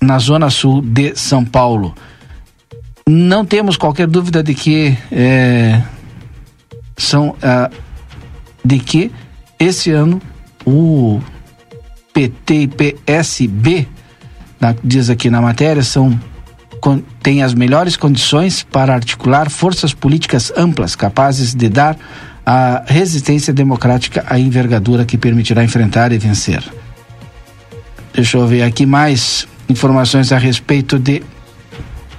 [0.00, 1.94] na zona sul de São Paulo.
[3.08, 5.82] Não temos qualquer dúvida de que eh,
[6.96, 7.70] são ah,
[8.64, 9.10] de que
[9.58, 10.20] esse ano
[10.66, 11.20] o
[12.12, 13.86] PT e PSB,
[14.60, 16.18] na- diz aqui na matéria, são
[17.22, 21.96] têm as melhores condições para articular forças políticas amplas capazes de dar
[22.44, 26.62] à resistência democrática a envergadura que permitirá enfrentar e vencer.
[28.12, 31.22] Deixa eu ver aqui mais informações a respeito de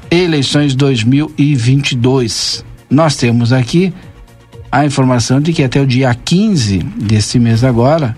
[0.09, 2.65] eleições 2022.
[2.89, 3.93] Nós temos aqui
[4.75, 8.13] a informação de que até o dia 15 desse mês agora,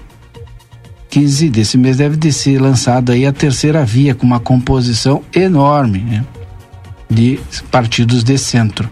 [1.07, 5.99] 15 desse mês deve de ser lançada aí a terceira via com uma composição enorme
[5.99, 6.25] né,
[7.07, 7.39] de
[7.69, 8.89] partidos de centro.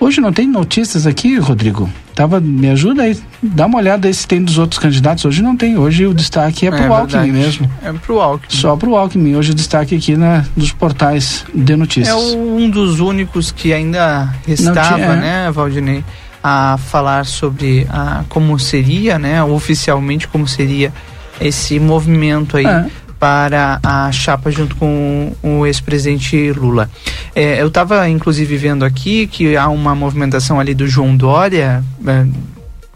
[0.00, 1.86] Hoje não tem notícias aqui, Rodrigo?
[2.14, 5.26] Tava, me ajuda aí, dá uma olhada aí se tem dos outros candidatos.
[5.26, 7.30] Hoje não tem, hoje o destaque é pro Alckmin verdade.
[7.30, 7.70] mesmo.
[7.82, 8.58] É pro Alckmin.
[8.58, 9.36] Só pro Alckmin.
[9.36, 12.08] Hoje o destaque aqui na, dos portais de notícias.
[12.08, 15.16] É um dos únicos que ainda restava, tinha, é.
[15.16, 16.02] né, Valdinei,
[16.42, 20.92] a falar sobre a, como seria, né, oficialmente como seria
[21.40, 22.86] esse movimento aí É.
[23.18, 26.88] para a chapa junto com o ex-presidente Lula.
[27.34, 32.26] É, eu estava inclusive vendo aqui que há uma movimentação ali do João Dória, é,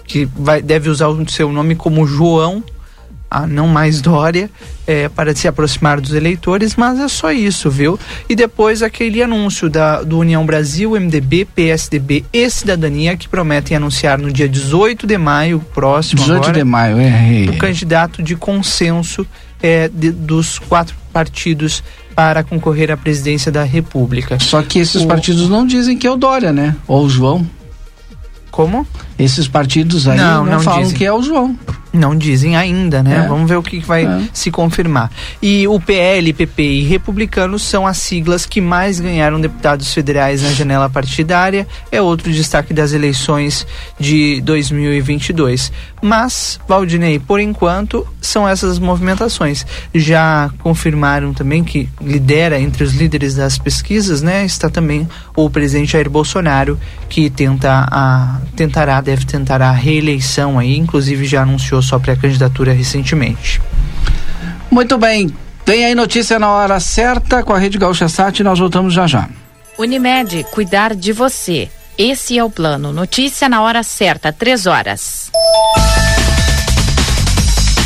[0.06, 2.62] que vai, deve usar o seu nome como João
[3.30, 4.48] a não mais Dória,
[4.86, 7.98] é, para se aproximar dos eleitores, mas é só isso, viu?
[8.28, 14.18] E depois aquele anúncio da, do União Brasil, MDB, PSDB e Cidadania, que prometem anunciar
[14.18, 17.46] no dia 18 de maio, próximo 18 agora, de maio, é.
[17.50, 19.26] o candidato de consenso
[19.62, 21.82] é, de- dos quatro partidos
[22.14, 24.38] para concorrer à presidência da República.
[24.38, 26.76] Só que esses O- partidos não dizem que é o Dória, né?
[26.86, 27.44] Ou o João.
[28.50, 28.86] Como?
[29.18, 30.96] Esses partidos aí Não, não, não falam dizem.
[30.98, 31.56] que é o João.
[31.92, 33.24] Não dizem ainda, né?
[33.24, 33.28] É.
[33.28, 34.22] Vamos ver o que vai É.
[34.32, 35.12] se confirmar.
[35.40, 40.50] E o PL, PP e Republicanos são as siglas que mais ganharam deputados federais na
[40.50, 41.68] janela partidária.
[41.92, 43.64] É outro destaque das eleições
[44.00, 45.70] de 2022.
[46.02, 49.64] Mas, Valdinei, por enquanto, são essas movimentações.
[49.94, 54.44] Já confirmaram também que lidera entre os líderes das pesquisas, né?
[54.44, 60.76] Está também o presidente Jair Bolsonaro, que tenta a, tentará, deve tentar a reeleição aí,
[60.76, 63.60] inclusive já anunciou sua pré-candidatura recentemente.
[64.70, 65.32] Muito bem.
[65.64, 69.28] Tem aí notícia na hora certa com a Rede Gaúcha Sat nós voltamos já já.
[69.78, 71.70] Unimed, cuidar de você.
[71.96, 72.92] Esse é o plano.
[72.92, 75.30] Notícia na hora certa, três horas.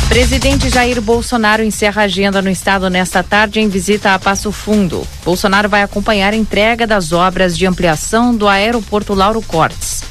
[0.09, 5.07] Presidente Jair Bolsonaro encerra a agenda no estado nesta tarde em visita a Passo Fundo.
[5.23, 10.01] Bolsonaro vai acompanhar a entrega das obras de ampliação do aeroporto Lauro Cortes.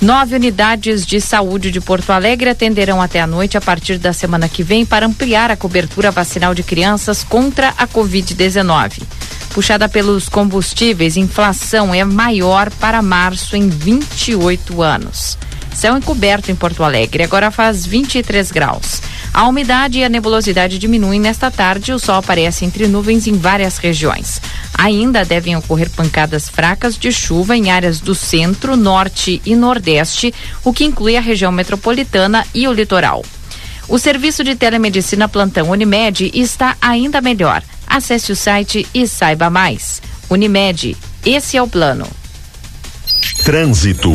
[0.00, 4.48] Nove unidades de saúde de Porto Alegre atenderão até a noite a partir da semana
[4.48, 9.02] que vem para ampliar a cobertura vacinal de crianças contra a Covid-19.
[9.50, 15.36] Puxada pelos combustíveis, inflação é maior para março em 28 anos.
[15.74, 19.02] Céu encoberto em Porto Alegre, agora faz 23 graus.
[19.32, 23.78] A umidade e a nebulosidade diminuem nesta tarde, o sol aparece entre nuvens em várias
[23.78, 24.40] regiões.
[24.74, 30.72] Ainda devem ocorrer pancadas fracas de chuva em áreas do centro, norte e nordeste, o
[30.72, 33.24] que inclui a região metropolitana e o litoral.
[33.88, 37.62] O serviço de telemedicina Plantão Unimed está ainda melhor.
[37.86, 40.02] Acesse o site e saiba mais.
[40.28, 42.06] Unimed, esse é o plano.
[43.44, 44.12] Trânsito.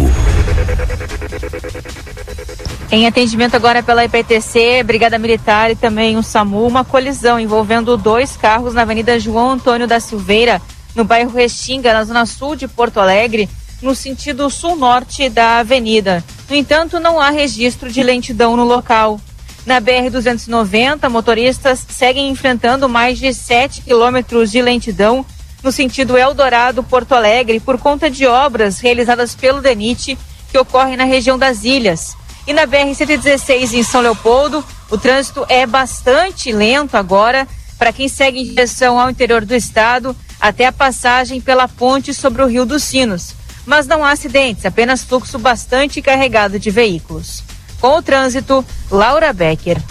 [2.93, 8.37] Em atendimento agora pela IPTC, Brigada Militar e também o SAMU, uma colisão envolvendo dois
[8.37, 10.61] carros na Avenida João Antônio da Silveira,
[10.93, 13.49] no bairro Restinga, na zona sul de Porto Alegre,
[13.81, 16.23] no sentido sul-norte da avenida.
[16.47, 19.19] No entanto, não há registro de lentidão no local.
[19.65, 25.25] Na BR-290, motoristas seguem enfrentando mais de 7 quilômetros de lentidão
[25.63, 30.15] no sentido Eldorado-Porto Alegre por conta de obras realizadas pelo DENIT
[30.51, 32.15] que ocorrem na região das ilhas.
[32.45, 38.39] E na BR-116 em São Leopoldo, o trânsito é bastante lento agora para quem segue
[38.39, 42.83] em direção ao interior do estado até a passagem pela ponte sobre o Rio dos
[42.83, 43.33] Sinos.
[43.65, 47.43] Mas não há acidentes, apenas fluxo bastante carregado de veículos.
[47.79, 49.81] Com o trânsito, Laura Becker.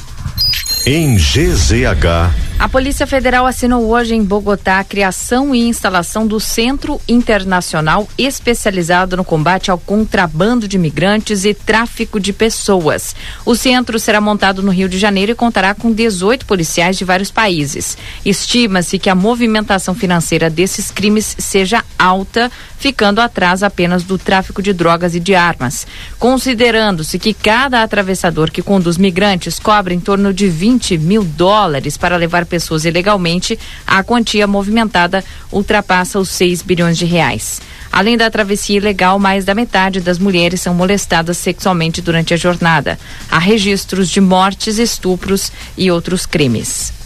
[0.87, 2.52] Em GZH.
[2.63, 9.17] A Polícia Federal assinou hoje em Bogotá a criação e instalação do Centro Internacional especializado
[9.17, 13.17] no combate ao contrabando de imigrantes e tráfico de pessoas.
[13.45, 17.33] O centro será montado no Rio de Janeiro e contará com 18 policiais de vários
[17.33, 17.99] países.
[18.25, 22.49] Estima-se que a movimentação financeira desses crimes seja alta,
[22.79, 25.85] ficando atrás apenas do tráfico de drogas e de armas.
[26.17, 32.17] Considerando-se que cada atravessador que conduz migrantes cobra em torno de 20 mil dólares para
[32.17, 37.63] levar pessoas ilegalmente, a quantia movimentada ultrapassa os 6 bilhões de reais.
[37.91, 42.99] Além da travessia ilegal, mais da metade das mulheres são molestadas sexualmente durante a jornada.
[43.31, 47.02] Há registros de mortes, estupros e outros crimes.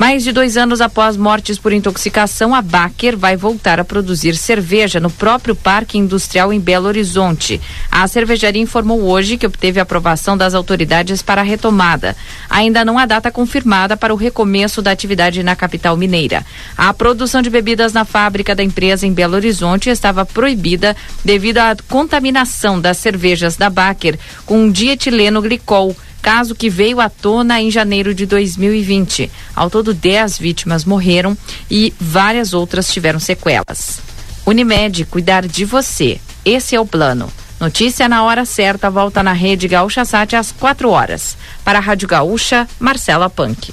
[0.00, 4.98] Mais de dois anos após mortes por intoxicação, a Baker vai voltar a produzir cerveja
[4.98, 7.60] no próprio Parque Industrial em Belo Horizonte.
[7.90, 12.16] A cervejaria informou hoje que obteve aprovação das autoridades para a retomada.
[12.48, 16.46] Ainda não há data confirmada para o recomeço da atividade na capital mineira.
[16.78, 21.76] A produção de bebidas na fábrica da empresa em Belo Horizonte estava proibida devido à
[21.90, 28.14] contaminação das cervejas da Baker com dietileno glicol caso que veio à tona em janeiro
[28.14, 29.30] de 2020.
[29.54, 31.36] Ao todo, 10 vítimas morreram
[31.70, 34.00] e várias outras tiveram sequelas.
[34.46, 36.20] Unimed, cuidar de você.
[36.44, 37.30] Esse é o plano.
[37.58, 41.36] Notícia na hora certa, volta na rede Gaúcha Sat às 4 horas.
[41.62, 43.72] Para a Rádio Gaúcha, Marcela Punk.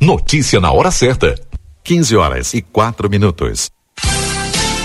[0.00, 1.34] Notícia na hora certa.
[1.82, 3.73] 15 horas e 4 minutos.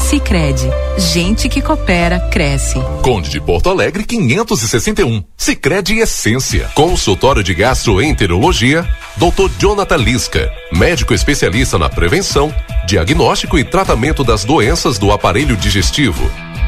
[0.00, 2.80] Sicredi, gente que coopera cresce.
[3.02, 5.22] Conde de Porto Alegre 561.
[5.36, 6.68] Sicredi Essência.
[6.74, 9.50] Consultório de Gastroenterologia, Dr.
[9.58, 12.52] Jonathan Lisca, médico especialista na prevenção,
[12.86, 16.28] diagnóstico e tratamento das doenças do aparelho digestivo.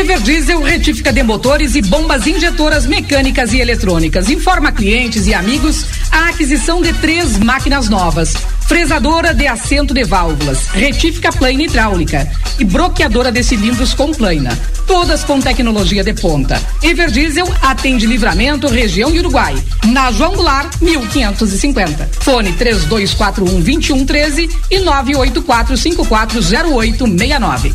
[0.00, 4.30] Everdiesel retífica de motores e bombas injetoras mecânicas e eletrônicas.
[4.30, 8.34] Informa clientes e amigos a aquisição de três máquinas novas.
[8.66, 12.26] Fresadora de assento de válvulas, retífica plana hidráulica
[12.58, 14.58] e bloqueadora de cilindros com plana.
[14.86, 16.58] Todas com tecnologia de ponta.
[16.82, 19.54] Everdiesel atende livramento, região Uruguai.
[19.84, 22.08] Na João Goulart, 1550.
[22.20, 27.74] Fone 3241 2113 e 984 540869.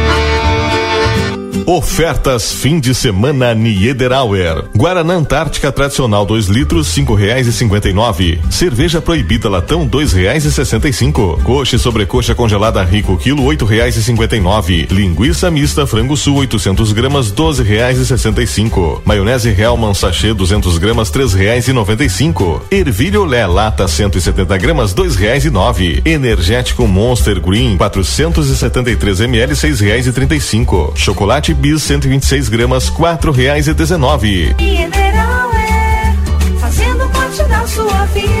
[1.65, 4.65] Ofertas fim de semana Niederauer.
[4.75, 8.39] Guaraná Antártica tradicional 2 litros cinco reais e cinquenta e nove.
[8.49, 11.39] Cerveja proibida latão dois reais e sessenta e cinco.
[11.43, 14.87] Coxa e sobrecoxa congelada rico quilo oito reais e cinquenta e nove.
[14.89, 19.01] Linguiça mista frango sul 800 gramas doze reais e sessenta e cinco.
[19.05, 22.63] Maionese Hellman sachê 200 gramas três reais e noventa e cinco.
[22.71, 26.01] Ervilha Olé lata 170 gramas dois reais e nove.
[26.05, 30.91] Energético Monster Green 473 ml seis reais e trinta e cinco.
[30.95, 34.55] Chocolate Bis 126 gramas quatro reais e dezenove.
[34.59, 36.15] Mineral é
[36.59, 38.40] fazendo parte da sua vida.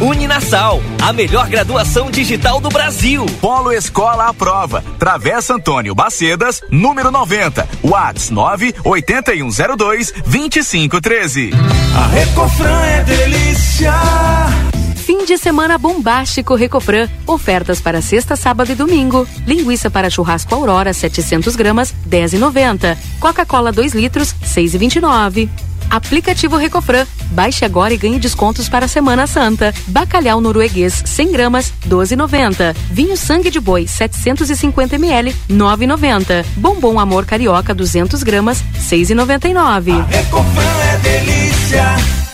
[0.00, 3.24] Uninasal, a melhor graduação digital do Brasil.
[3.40, 4.82] Polo Escola à Prova.
[4.98, 7.68] Travessa Antônio Bacedas, número 90.
[7.82, 11.50] Whats 98102 2513.
[11.96, 13.92] A Recofran é delícia.
[14.96, 17.08] Fim de semana bombástico Recofran.
[17.26, 19.28] Ofertas para sexta, sábado e domingo.
[19.46, 22.96] Linguiça para churrasco Aurora 700 gramas 10,90.
[23.20, 25.48] Coca-Cola 2 litros 6,29.
[25.94, 27.06] Aplicativo Recofran.
[27.30, 29.72] Baixe agora e ganhe descontos para a Semana Santa.
[29.86, 32.74] Bacalhau norueguês 100 gramas 12,90.
[32.90, 36.44] Vinho sangue de boi 750 ml 9,90.
[36.56, 40.04] Bombom Amor Carioca 200 gramas 6,99.
[40.08, 42.33] Recofran é delícia.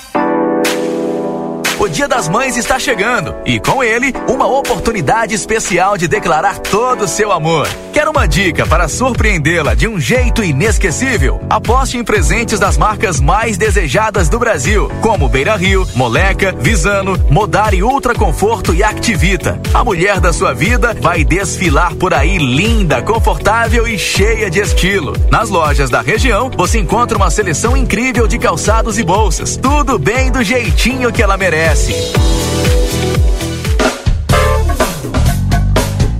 [1.80, 7.04] O Dia das Mães está chegando e com ele uma oportunidade especial de declarar todo
[7.04, 7.66] o seu amor.
[7.90, 11.40] Quer uma dica para surpreendê-la de um jeito inesquecível?
[11.48, 17.82] Aposte em presentes das marcas mais desejadas do Brasil, como Beira Rio, Moleca, Visano, Modari
[17.82, 19.58] Ultra Conforto e Activita.
[19.72, 25.14] A mulher da sua vida vai desfilar por aí linda, confortável e cheia de estilo.
[25.30, 29.56] Nas lojas da região, você encontra uma seleção incrível de calçados e bolsas.
[29.56, 31.69] Tudo bem do jeitinho que ela merece.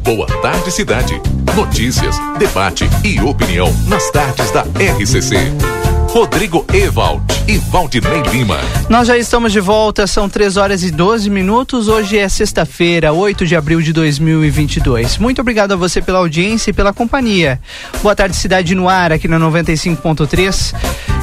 [0.05, 1.21] Boa tarde, cidade.
[1.57, 5.35] Notícias, debate e opinião nas tardes da RCC.
[6.11, 8.61] Rodrigo Evald e Valdinei Lima.
[8.89, 11.89] Nós já estamos de volta, são 3 horas e 12 minutos.
[11.89, 15.19] Hoje é sexta-feira, 8 de abril de 2022.
[15.19, 17.61] Muito obrigado a você pela audiência e pela companhia.
[18.01, 20.75] Boa tarde, Cidade no Ar, aqui na 95.3,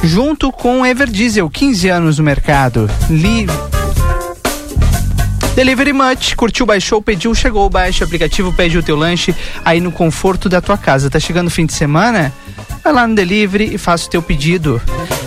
[0.04, 2.90] junto com Everdiesel, 15 anos no mercado.
[3.08, 3.77] Livre.
[5.58, 9.34] Delivery Much, curtiu, baixou, pediu, chegou, baixa o aplicativo, pede o teu lanche
[9.64, 11.10] aí no conforto da tua casa.
[11.10, 12.32] Tá chegando o fim de semana?
[12.82, 14.80] Vai lá no Delivery e faça o teu pedido.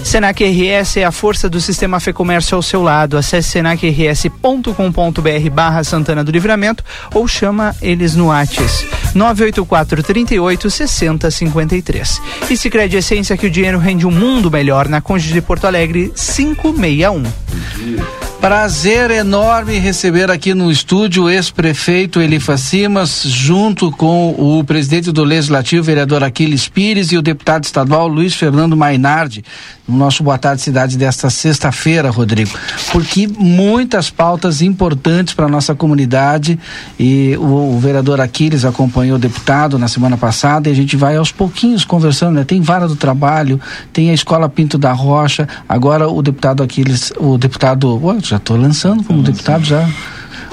[0.03, 3.17] Senac RS é a força do sistema Fê Comércio ao seu lado.
[3.17, 6.83] Acesse senacrs.com.br barra Santana do Livramento
[7.13, 12.21] ou chama eles no Whats 984 38 60 53.
[12.49, 16.11] E Sicredi Essência que o dinheiro rende um mundo melhor na Conde de Porto Alegre
[16.15, 17.23] 561.
[18.41, 25.23] Prazer enorme receber aqui no estúdio o ex-prefeito Elifa Simas, junto com o presidente do
[25.23, 29.43] Legislativo, vereador Aquiles Pires, e o deputado estadual Luiz Fernando Mainardi,
[29.87, 32.51] no nosso Boa Tarde Cidade desta sexta-feira, Rodrigo.
[32.91, 36.57] Porque muitas pautas importantes para a nossa comunidade
[36.99, 41.15] e o, o, vereador Aquiles acompanhou o deputado na semana passada e a gente vai
[41.15, 42.43] aos pouquinhos conversando, né?
[42.43, 43.59] Tem Vara do Trabalho,
[43.91, 49.03] tem a Escola Pinto da Rocha, agora o deputado Aquiles, o deputado, já estou lançando
[49.03, 49.87] como deputado já.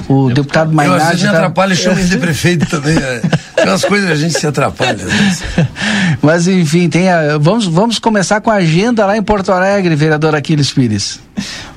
[0.07, 0.99] O deputado, deputado Mainardi.
[0.99, 2.97] Eu, às vezes me atrapalha, chama de prefeito também.
[2.97, 3.21] É.
[3.57, 5.05] Aquelas coisas a gente se atrapalha.
[6.21, 10.35] Mas enfim, tem a, vamos, vamos começar com a agenda lá em Porto Alegre, vereador
[10.35, 11.19] Aquiles Pires.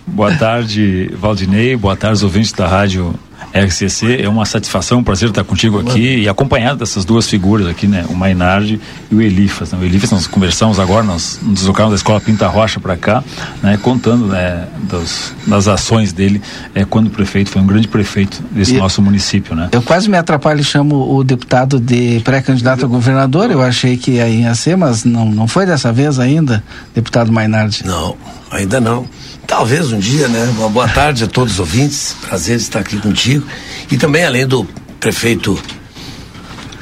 [0.07, 1.77] Boa tarde, Valdinei.
[1.77, 3.14] Boa tarde, ouvintes da rádio
[3.53, 4.23] RCC.
[4.23, 8.05] É uma satisfação, um prazer estar contigo aqui e acompanhado dessas duas figuras aqui, né?
[8.09, 8.81] O Mainardi
[9.11, 9.73] e o Elifas.
[9.73, 9.79] Né?
[9.81, 13.23] O Elifas, nós conversamos agora, nós nos deslocamos da escola Pinta Rocha para cá,
[13.63, 13.79] né?
[13.81, 14.67] Contando né?
[14.91, 16.41] Das, das ações dele
[16.75, 19.69] é, quando prefeito, foi um grande prefeito desse e nosso município, né?
[19.73, 24.13] Eu quase me atrapalho e chamo o deputado de pré-candidato a governador, eu achei que
[24.13, 26.63] ia ser, mas não, não foi dessa vez ainda,
[26.95, 27.85] deputado Mainardi.
[27.85, 28.17] Não,
[28.51, 29.07] ainda não.
[29.55, 30.47] Talvez um dia, né?
[30.57, 32.17] Uma boa tarde a todos os ouvintes.
[32.23, 33.47] Prazer estar aqui contigo.
[33.91, 34.65] E também, além do
[34.99, 35.63] prefeito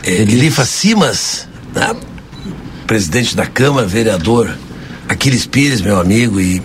[0.05, 1.97] eh, Elifa Simas, né?
[2.87, 4.57] presidente da Câmara, vereador
[5.09, 6.63] Aquiles Pires, meu amigo, e,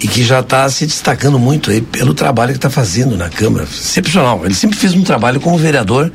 [0.00, 3.64] e que já está se destacando muito aí pelo trabalho que está fazendo na Câmara.
[3.64, 4.40] Excepcional.
[4.42, 6.10] Ele sempre fez um trabalho como vereador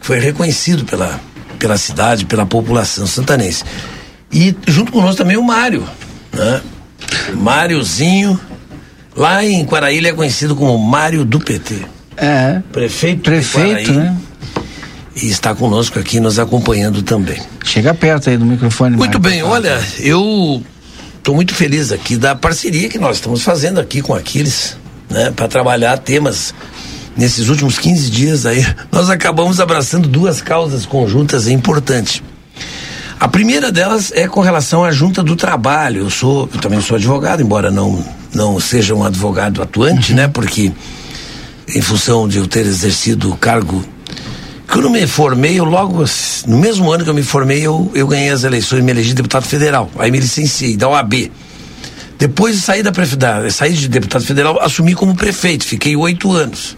[0.00, 1.20] que foi reconhecido pela,
[1.56, 3.62] pela cidade, pela população santanense.
[4.32, 5.86] E junto conosco também o Mário,
[6.32, 6.60] né?
[7.34, 8.38] Máriozinho,
[9.16, 11.76] lá em Quaraí ele é conhecido como Mário do PT.
[12.16, 12.60] É.
[12.72, 14.16] Prefeito, Prefeito, né?
[15.16, 17.40] E está conosco aqui, nos acompanhando também.
[17.64, 18.96] Chega perto aí do microfone.
[18.96, 19.38] Muito Mário.
[19.38, 20.62] bem, olha, eu
[21.18, 24.76] estou muito feliz aqui da parceria que nós estamos fazendo aqui com Aquiles,
[25.08, 26.54] né, para trabalhar temas
[27.16, 28.64] nesses últimos 15 dias aí.
[28.90, 32.22] Nós acabamos abraçando duas causas conjuntas importantes.
[33.20, 36.04] A primeira delas é com relação à junta do trabalho.
[36.04, 38.02] Eu sou, eu também sou advogado, embora não
[38.32, 40.72] não seja um advogado atuante, né, porque
[41.68, 43.84] em função de eu ter exercido o cargo
[44.72, 46.04] quando eu me formei, eu logo,
[46.46, 49.12] no mesmo ano que eu me formei, eu, eu ganhei as eleições e me elegi
[49.12, 49.90] deputado federal.
[49.98, 51.28] Aí me licenciei, da OAB.
[52.16, 56.76] Depois de sair da prefeitura, saí de deputado federal, assumi como prefeito, fiquei oito anos.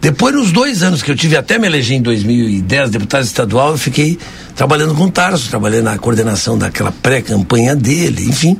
[0.00, 3.78] Depois, nos dois anos que eu tive até me eleger em 2010, deputado estadual, eu
[3.78, 4.18] fiquei
[4.56, 8.58] trabalhando com o Tarso, trabalhando na coordenação daquela pré-campanha dele, enfim.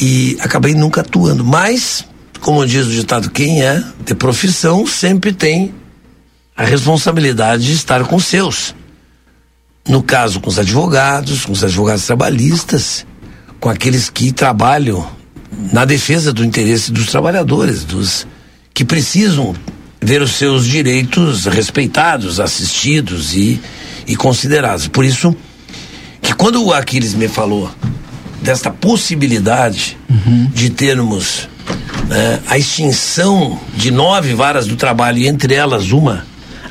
[0.00, 1.44] E acabei nunca atuando.
[1.44, 2.04] Mas,
[2.40, 5.74] como diz o ditado, quem é de profissão sempre tem
[6.56, 8.74] a responsabilidade de estar com os seus.
[9.86, 13.06] No caso, com os advogados, com os advogados trabalhistas,
[13.60, 15.06] com aqueles que trabalham
[15.72, 18.26] na defesa do interesse dos trabalhadores, dos
[18.72, 19.54] que precisam
[20.00, 23.60] ver os seus direitos respeitados, assistidos e,
[24.06, 24.88] e considerados.
[24.88, 25.34] Por isso
[26.22, 27.70] que quando o Aquiles me falou
[28.42, 29.96] desta possibilidade
[30.54, 31.48] de termos
[32.08, 36.24] né, a extinção de nove varas do trabalho, e entre elas uma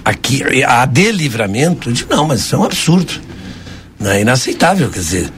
[0.03, 3.13] aqui, a de livramento, eu digo, não, mas isso é um absurdo.
[3.99, 5.31] É inaceitável, quer dizer,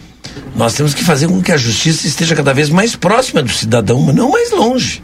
[0.55, 4.01] nós temos que fazer com que a justiça esteja cada vez mais próxima do cidadão,
[4.01, 5.01] mas não mais longe.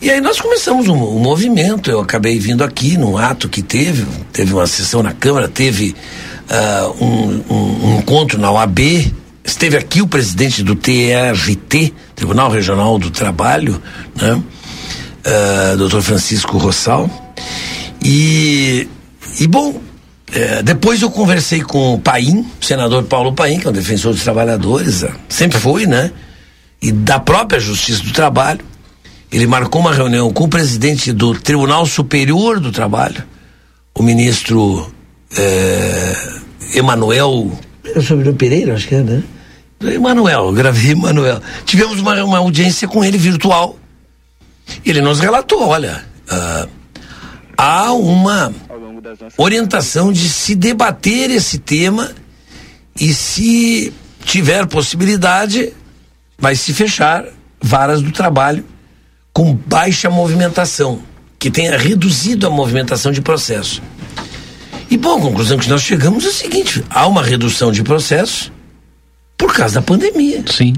[0.00, 4.06] E aí nós começamos um, um movimento, eu acabei vindo aqui num ato que teve,
[4.32, 5.94] teve uma sessão na Câmara, teve
[6.50, 8.78] ah, um, um- um encontro na OAB,
[9.44, 13.80] esteve aqui o presidente do TRT, Tribunal Regional do Trabalho,
[14.14, 14.40] né?
[15.24, 17.10] Ah, doutor Francisco Rossal.
[18.04, 18.86] E,
[19.40, 19.80] e bom,
[20.32, 24.12] é, depois eu conversei com o Paim, o senador Paulo Paim, que é um defensor
[24.12, 26.12] dos trabalhadores, ah, sempre foi, né?
[26.82, 28.60] E da própria Justiça do Trabalho.
[29.30, 33.24] Ele marcou uma reunião com o presidente do Tribunal Superior do Trabalho,
[33.94, 34.90] o ministro
[35.36, 36.14] é,
[36.74, 37.50] Emanuel.
[37.84, 39.22] É o sobrenome Pereira, acho que é, né?
[39.80, 41.40] Emanuel, gravei Emanuel.
[41.64, 43.76] Tivemos uma, uma audiência com ele virtual.
[44.84, 46.66] Ele nos relatou: olha, ah,
[47.56, 48.52] há uma
[49.36, 52.10] orientação de se debater esse tema
[52.98, 53.92] e se
[54.24, 55.72] tiver possibilidade,
[56.38, 57.24] vai se fechar
[57.60, 58.64] varas do trabalho
[59.36, 61.02] com baixa movimentação,
[61.38, 63.82] que tenha reduzido a movimentação de processo.
[64.90, 68.50] E bom, a conclusão que nós chegamos é a seguinte: há uma redução de processo
[69.36, 70.42] por causa da pandemia.
[70.50, 70.72] Sim.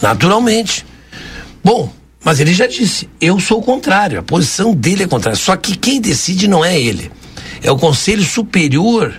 [0.00, 0.86] Naturalmente.
[1.64, 1.92] Bom,
[2.22, 5.36] mas ele já disse, eu sou o contrário, a posição dele é contrária.
[5.36, 7.10] Só que quem decide não é ele.
[7.64, 9.12] É o Conselho Superior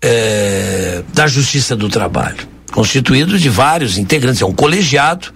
[0.00, 5.30] eh, da Justiça do Trabalho, constituído de vários integrantes, é um colegiado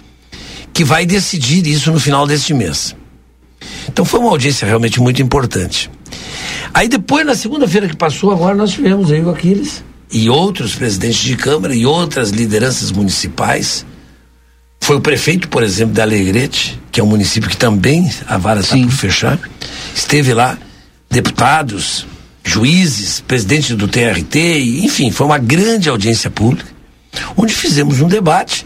[0.80, 2.96] que vai decidir isso no final deste mês.
[3.86, 5.90] Então foi uma audiência realmente muito importante.
[6.72, 11.20] Aí depois, na segunda-feira que passou, agora nós tivemos aí o Aquiles e outros presidentes
[11.20, 13.84] de Câmara e outras lideranças municipais.
[14.80, 18.60] Foi o prefeito, por exemplo, da Alegrete, que é um município que também a vara
[18.60, 19.38] está por fechar.
[19.94, 20.56] Esteve lá,
[21.10, 22.06] deputados,
[22.42, 26.70] juízes, presidente do TRT, enfim, foi uma grande audiência pública,
[27.36, 28.64] onde fizemos um debate.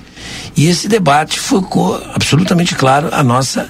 [0.56, 3.68] E esse debate ficou absolutamente claro a nossa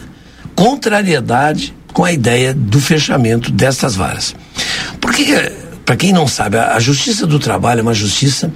[0.55, 4.35] contrariedade com a ideia do fechamento destas varas.
[5.01, 5.53] Porque,
[5.85, 8.53] para quem não sabe, a, a justiça do trabalho é uma justiça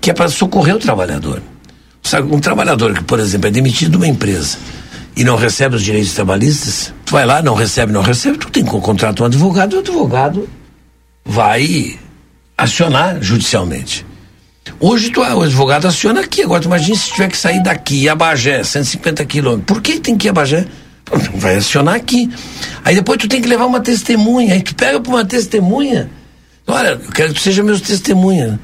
[0.00, 1.40] que é para socorrer o trabalhador.
[2.02, 4.58] Sabe, um trabalhador que, por exemplo, é demitido de uma empresa
[5.16, 8.64] e não recebe os direitos trabalhistas, tu vai lá, não recebe, não recebe, tu tem
[8.64, 10.48] que contratar um advogado e o advogado
[11.24, 11.98] vai
[12.58, 14.04] acionar judicialmente.
[14.80, 18.14] Hoje tu, o advogado aciona aqui, agora tu imagina se tiver que sair daqui, a
[18.14, 19.66] Bagé, 150 quilômetros.
[19.66, 20.64] Por que tem que ir a Bagé?
[21.34, 22.30] Vai acionar aqui.
[22.84, 26.10] Aí depois tu tem que levar uma testemunha, aí tu pega pra uma testemunha.
[26.66, 28.58] Olha, eu quero que tu seja meu testemunha.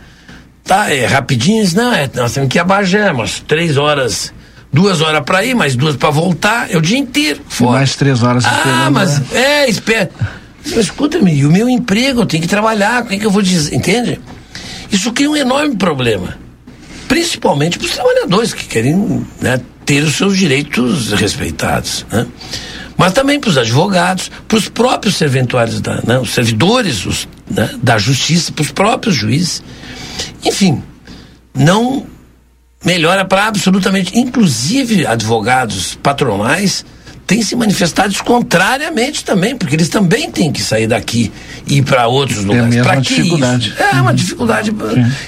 [0.65, 1.67] Tá, é rapidinho?
[1.75, 4.33] Não, é, nós temos que ir a Bagé, umas três horas,
[4.73, 7.41] duas horas pra ir, mais duas pra voltar, é o dia inteiro.
[7.47, 7.73] Fora.
[7.79, 9.27] Mais três horas Ah, esperando, mas né?
[9.35, 10.11] é, espera.
[10.65, 13.43] Mas escuta-me, e o meu emprego, eu tenho que trabalhar, como é que eu vou
[13.43, 13.75] dizer?
[13.75, 14.19] Entende?
[14.91, 16.39] Isso cria um enorme problema.
[17.09, 22.27] Principalmente para os trabalhadores que querem né, ter os seus direitos respeitados, né?
[22.97, 26.19] Mas também para os advogados, para os próprios serventuários, da, né?
[26.19, 27.71] os servidores os, né?
[27.83, 29.63] da justiça, para os próprios juízes.
[30.45, 30.83] Enfim,
[31.55, 32.07] não
[32.85, 36.85] melhora para absolutamente, inclusive advogados patronais
[37.31, 41.31] têm se manifestado contrariamente também, porque eles também têm que sair daqui
[41.65, 42.75] e ir para outros lugares.
[42.75, 43.69] mesma Para que dificuldade.
[43.69, 43.81] isso?
[43.81, 44.73] É uma dificuldade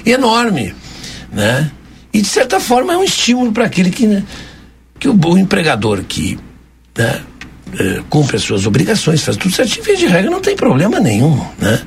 [0.04, 0.74] enorme,
[1.30, 1.70] né?
[2.12, 4.24] E de certa forma é um estímulo para aquele que, né,
[4.98, 6.36] que o, o empregador que
[6.98, 7.20] né,
[7.78, 11.40] eh, cumpre as suas obrigações, faz tudo certinho, via de regra, não tem problema nenhum,
[11.56, 11.82] né?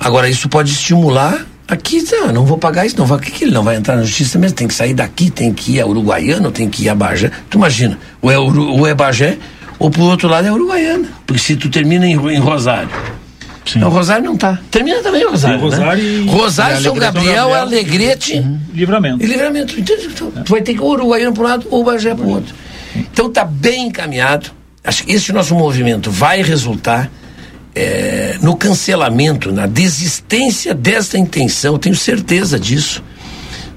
[0.00, 3.52] Agora, isso pode estimular aqui, ah, não vou pagar isso, não vai, que, que ele
[3.52, 4.56] não vai entrar na justiça mesmo?
[4.56, 7.30] Tem que sair daqui, tem que ir a Uruguaiano, tem que ir a Bagé.
[7.50, 9.38] Tu imagina, ou é, Uru, ou é Bagé,
[9.78, 11.08] ou pro outro lado é Uruguaiana.
[11.26, 12.88] Porque se tu termina em, em Rosário.
[13.76, 14.58] Não, Rosário não tá.
[14.70, 15.58] Termina também o Rosário.
[15.58, 16.10] Tem Rosário né?
[16.10, 17.54] e- Rosário, São Gabriel, Gabriel.
[17.54, 18.46] Alegrete.
[18.72, 19.22] Livramento.
[19.22, 19.78] E livramento.
[19.78, 22.14] Então, então, Tu vai ter que ir o Uruguaiano para um lado ou o Bagé
[22.14, 22.54] para o outro.
[22.96, 24.50] Então tá bem encaminhado.
[24.82, 27.10] Acho que esse nosso movimento vai resultar
[27.78, 31.74] eh, no cancelamento, na desistência desta intenção.
[31.74, 33.04] Eu tenho certeza disso,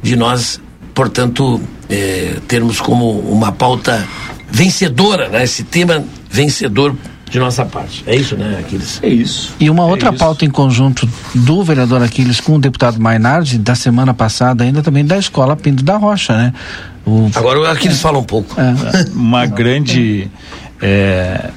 [0.01, 0.59] de nós,
[0.93, 4.03] portanto, eh, termos como uma pauta
[4.49, 5.43] vencedora, né?
[5.43, 6.95] Esse tema vencedor
[7.29, 8.03] de nossa parte.
[8.07, 8.99] É isso, né, Aquiles?
[9.03, 9.53] É isso.
[9.59, 14.15] E uma outra pauta em conjunto do vereador Aquiles com o deputado Mainardi, da semana
[14.15, 16.53] passada, ainda também da escola Pinto da Rocha, né?
[17.05, 17.29] O...
[17.35, 18.55] Agora o Aquiles fala um pouco.
[19.13, 20.29] Uma grande
[20.81, 21.51] é,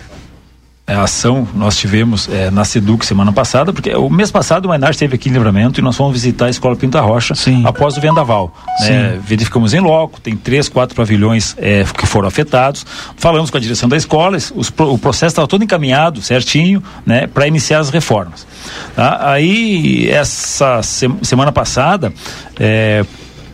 [0.86, 4.90] é, ação nós tivemos é, na Seduc semana passada, porque o mês passado o Mainar
[4.90, 8.54] esteve aqui em Livramento e nós fomos visitar a Escola Pinta Rocha após o vendaval.
[8.80, 9.18] né?
[9.24, 12.84] Verificamos em loco, tem três, quatro pavilhões é, que foram afetados.
[13.16, 17.46] Falamos com a direção da escola, os o processo estava todo encaminhado, certinho, né, para
[17.46, 18.46] iniciar as reformas.
[18.94, 19.30] Tá?
[19.30, 22.12] Aí, essa se- semana passada,
[22.60, 23.04] é,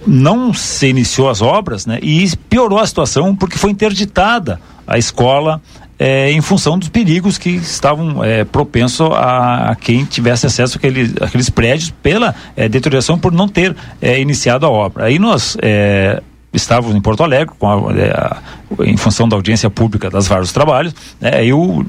[0.06, 1.98] não se iniciou as obras, né?
[2.02, 5.60] E piorou a situação porque foi interditada a escola
[6.00, 11.12] eh, em função dos perigos que estavam eh, propensos a, a quem tivesse acesso àquele,
[11.20, 15.04] àqueles prédios pela eh, deterioração por não ter eh, iniciado a obra.
[15.04, 16.22] Aí nós eh,
[16.52, 18.38] estávamos em Porto Alegre com a, eh, a-
[18.84, 21.44] em função da audiência pública das vários trabalhos, né?
[21.44, 21.84] Eu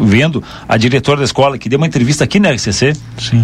[0.00, 2.92] vendo a diretora da escola que deu uma entrevista aqui na RCC,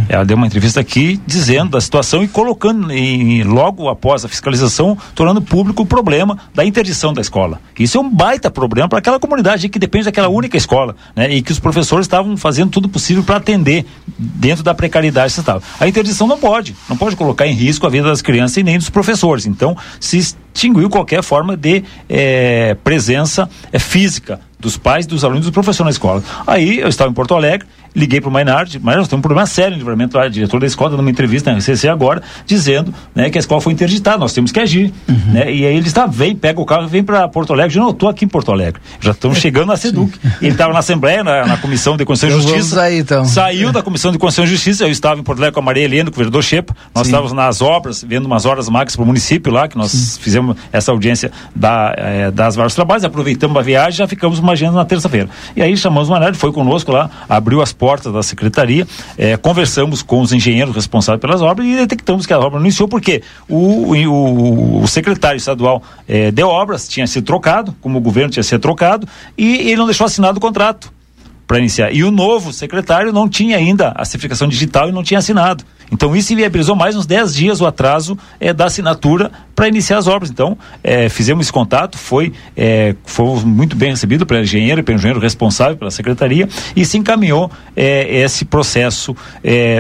[0.09, 4.97] ela deu uma entrevista aqui dizendo da situação e colocando em, logo após a fiscalização,
[5.15, 7.61] tornando público o problema da interdição da escola.
[7.79, 11.33] Isso é um baita problema para aquela comunidade que depende daquela única escola, né?
[11.33, 13.87] E que os professores estavam fazendo tudo possível para atender
[14.19, 15.63] dentro da precariedade que estava.
[15.81, 18.79] A interdição não pode, não pode colocar em risco a vida das crianças e nem
[18.79, 19.47] dos professores.
[19.47, 25.51] Então, se extinguiu qualquer forma de eh, presença eh, física dos pais, dos alunos dos
[25.51, 26.23] professores na escola.
[26.47, 29.47] Aí eu estava em Porto Alegre, liguei para o Mainardi, mas nós temos um problema
[29.47, 33.31] sério no livramento lá, diretor da escola, dando uma entrevista na RCC agora, dizendo né,
[33.31, 34.93] que a escola foi interditada, nós temos que agir.
[35.09, 35.53] Né?
[35.53, 38.09] E aí ele está, vem, pega o carro, vem para Porto Alegre, eu não estou
[38.09, 40.19] aqui em Porto Alegre, já estamos chegando na SEDUC.
[40.41, 42.83] Ele estava na Assembleia, na, na Comissão de Constituição e Então vamos Justiça.
[42.83, 43.25] aí, então.
[43.25, 45.85] Saiu da Comissão de Constituição e Justiça, eu estava em Porto Alegre com a Maria
[45.85, 47.11] Helena, com o vereador Shepa, nós Sim.
[47.11, 50.91] estávamos nas obras, vendo umas horas máximas para o município lá, que nós fizemos essa
[50.91, 55.29] audiência da, eh, das vários trabalhos, aproveitamos a viagem já ficamos uma agenda na terça-feira.
[55.55, 58.87] E aí chamamos o Manardi, foi conosco lá, abriu as portas da secretaria,
[59.19, 62.87] eh, conversamos com os engenheiros responsáveis pelas obras e detectamos que a obra não iniciou,
[62.87, 68.31] porque o, o, o secretário estadual eh, de obras tinha sido trocado, como o governo
[68.31, 69.05] tinha sido trocado,
[69.37, 70.93] e ele não deixou assinado o contrato
[71.45, 71.93] para iniciar.
[71.93, 75.65] E o novo secretário não tinha ainda a certificação digital e não tinha assinado.
[75.93, 80.09] Então isso viabilizou mais uns 10 dias o atraso eh, da assinatura para iniciar as
[80.09, 80.31] obras.
[80.31, 84.99] Então eh, fizemos esse contato, foi, eh, foi muito bem recebido pelo engenheiro e pelo
[84.99, 89.15] engenheiro responsável pela secretaria e se encaminhou esse processo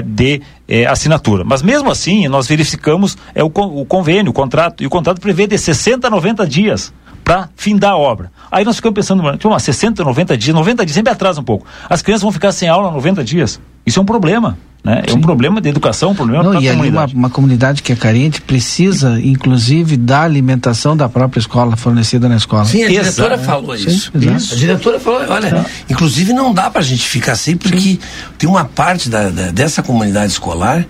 [0.04, 0.40] de
[0.74, 1.44] eh, assinatura.
[1.44, 5.46] Mas mesmo assim, nós verificamos eh, o, o convênio, o contrato, e o contrato prevê
[5.46, 6.92] de 60 a 90 dias
[7.22, 8.32] para findar a obra.
[8.50, 11.66] Aí nós ficamos pensando, tipo, 60, 90 dias, 90 dias sempre atrasa um pouco.
[11.90, 13.60] As crianças vão ficar sem aula 90 dias.
[13.84, 15.02] Isso é um problema, né?
[15.06, 17.14] É um problema de educação, um problema Não, para a e ali uma, comunidade.
[17.14, 22.64] uma comunidade que é carente precisa, inclusive, da alimentação da própria escola fornecida na escola.
[22.64, 24.10] Sim, a diretora falou Sim, isso.
[24.14, 24.54] exato.
[24.54, 27.98] A diretora falou, olha, inclusive não dá pra gente ficar sem, porque
[28.38, 30.84] tem uma parte da, da- dessa comunidade escolar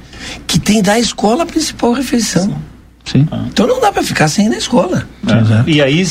[0.47, 2.55] que tem da escola a principal refeição.
[3.05, 3.26] Sim.
[3.49, 5.07] Então não dá pra ficar sem ir na escola.
[5.26, 5.70] É.
[5.70, 6.07] E aí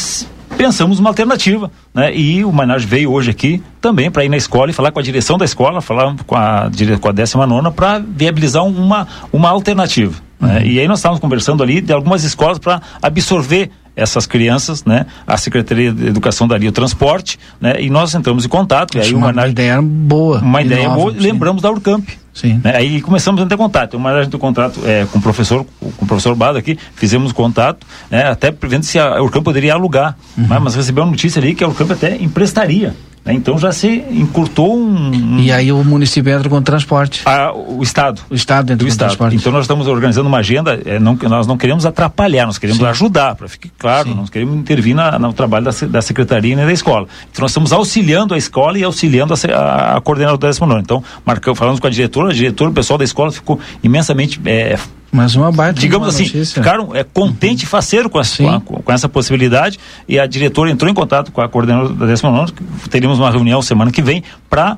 [0.58, 2.16] pensamos uma alternativa, né?
[2.16, 5.04] E o Mainage veio hoje aqui também para ir na escola e falar com a
[5.04, 10.16] direção da escola, falar com a, com a 19 para viabilizar uma, uma alternativa.
[10.40, 10.62] né?
[10.66, 15.06] E aí nós estávamos conversando ali de algumas escolas para absorver essas crianças, né?
[15.28, 17.82] A Secretaria de Educação daria o transporte, né?
[17.82, 20.40] E nós entramos em contato, e aí uma Mainage ideia boa.
[20.40, 21.12] uma ideia nova, boa.
[21.14, 21.20] sim.
[21.20, 22.62] Lembramos da Urcamp, Sim.
[22.64, 22.76] Né?
[22.76, 23.96] Aí começamos a ter contato.
[23.96, 27.32] Uma a gente tem contato é, com o professor, com o professor Bado aqui, fizemos
[27.32, 30.16] contato, né, até prevendo se a Urcamp poderia alugar.
[30.38, 30.46] Uhum.
[30.48, 32.96] Mas, mas recebeu uma notícia ali que a Urcamp até emprestaria.
[33.24, 33.34] Né?
[33.34, 35.40] Então já se encurtou um.
[35.40, 37.22] E aí o município entra com o transporte.
[37.26, 38.22] Ah, o Estado.
[38.30, 39.10] O Estado entra do com o Estado.
[39.10, 39.36] transporte.
[39.36, 42.88] Então nós estamos organizando uma agenda, é, não, nós não queremos atrapalhar, nós queremos Sim.
[42.88, 46.72] ajudar, para ficar claro, nós queremos intervir na, no trabalho da, da secretaria e da
[46.72, 47.08] escola.
[47.32, 50.82] Então nós estamos auxiliando a escola e auxiliando a, a, a coordenadora da décima nona.
[50.82, 54.78] Então, marcamos, falamos com a diretora, a diretora, o pessoal da escola ficou imensamente é,
[55.12, 56.62] Mas uma baita digamos uma assim, notícia.
[56.62, 60.90] ficaram é, contente e faceiro com essa, com, com essa possibilidade e a diretora entrou
[60.90, 64.78] em contato com a coordenadora da 19 que teríamos uma reunião semana que vem para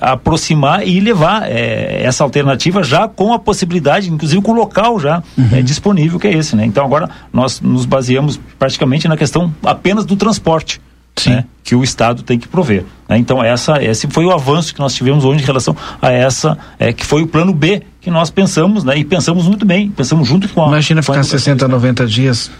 [0.00, 5.22] aproximar e levar é, essa alternativa já com a possibilidade, inclusive com o local já
[5.52, 6.64] é, disponível que é esse, né?
[6.64, 10.80] Então agora nós nos baseamos praticamente na questão apenas do transporte.
[11.26, 12.84] né, que o Estado tem que prover.
[13.08, 13.16] né?
[13.16, 16.92] Então essa, esse foi o avanço que nós tivemos hoje em relação a essa, é,
[16.92, 18.98] que foi o plano B que nós pensamos, né?
[18.98, 20.68] E pensamos muito bem, pensamos junto com a.
[20.68, 21.38] Imagina ficar educação.
[21.38, 22.50] 60, 90 dias.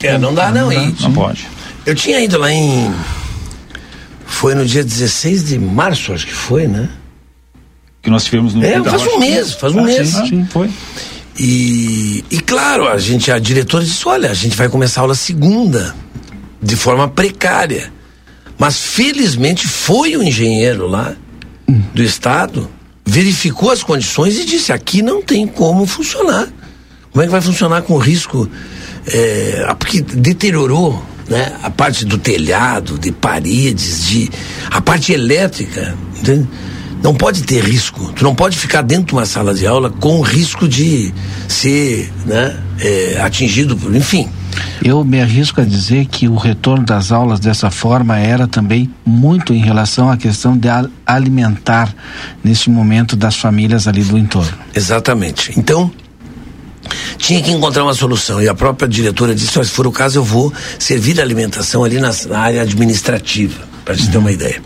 [0.00, 0.94] É, não dá não, hein?
[1.00, 1.46] Não pode.
[1.84, 2.94] Eu tinha ido lá em.
[4.24, 6.88] Foi no dia 16 de março, acho que foi, né?
[8.00, 8.64] Que nós tivemos no.
[8.64, 10.08] É, Pedro faz um mês, faz um Ah, mês.
[10.08, 10.70] Sim, sim, foi.
[11.36, 15.14] E, e claro, a gente, a diretora disse: olha, a gente vai começar a aula
[15.16, 15.94] segunda,
[16.62, 17.92] de forma precária.
[18.56, 21.14] Mas felizmente foi o engenheiro lá
[21.92, 22.70] do estado,
[23.04, 26.48] verificou as condições e disse: aqui não tem como funcionar.
[27.10, 28.48] Como é que vai funcionar com risco?
[29.06, 34.30] É, ah, porque deteriorou né, a parte do telhado, de paredes, de
[34.70, 35.96] a parte elétrica.
[36.18, 36.48] entende?
[37.02, 38.12] Não pode ter risco.
[38.12, 41.12] Tu não pode ficar dentro de uma sala de aula com risco de
[41.48, 43.94] ser né, é, atingido por.
[43.94, 44.28] Enfim.
[44.84, 49.54] Eu me arrisco a dizer que o retorno das aulas dessa forma era também muito
[49.54, 50.66] em relação à questão de
[51.06, 51.94] alimentar
[52.42, 54.58] nesse momento das famílias ali do entorno.
[54.74, 55.52] Exatamente.
[55.56, 55.88] Então,
[57.16, 58.42] tinha que encontrar uma solução.
[58.42, 61.84] E a própria diretora disse: "Olha, se for o caso, eu vou servir a alimentação
[61.84, 64.60] ali na, na área administrativa, para te ter uma ideia.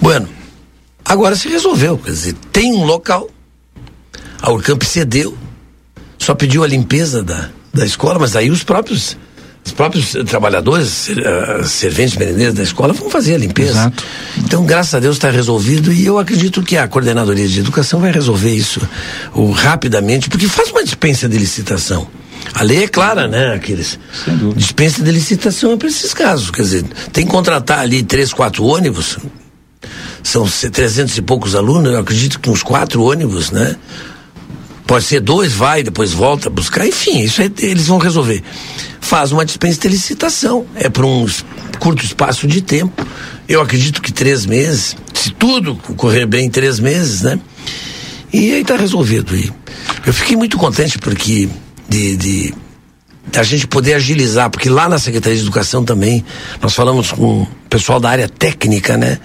[0.00, 0.26] Bueno,
[1.04, 1.98] agora se resolveu.
[1.98, 3.28] Quer dizer, tem um local,
[4.40, 5.36] a Urcamp cedeu,
[6.18, 9.16] só pediu a limpeza da, da escola, mas aí os próprios.
[9.66, 13.92] Os próprios trabalhadores, eh, serventes, merendeiros da escola vão fazer a limpeza.
[14.38, 18.12] Então, graças a Deus está resolvido e eu acredito que a coordenadoria de educação vai
[18.12, 18.80] resolver isso
[19.34, 22.06] o, rapidamente, porque faz uma dispensa de licitação.
[22.54, 23.98] A lei é clara, né, aqueles.
[24.54, 26.50] Dispensa de licitação é para esses casos.
[26.52, 29.18] Quer dizer, tem que contratar ali três, quatro ônibus.
[30.22, 33.74] São se- 300 e poucos alunos, eu acredito que uns quatro ônibus, né?
[34.86, 38.42] Pode ser dois, vai, depois volta buscar, enfim, isso aí eles vão resolver.
[39.00, 41.26] Faz uma dispensa de licitação, é por um
[41.80, 43.06] curto espaço de tempo.
[43.48, 47.38] Eu acredito que três meses, se tudo correr bem, três meses, né?
[48.32, 49.36] E aí tá resolvido.
[49.36, 49.52] E
[50.06, 51.48] eu fiquei muito contente porque
[51.88, 52.54] de, de
[53.26, 56.24] da gente poder agilizar, porque lá na Secretaria de Educação também
[56.62, 59.18] nós falamos com o pessoal da área técnica, né?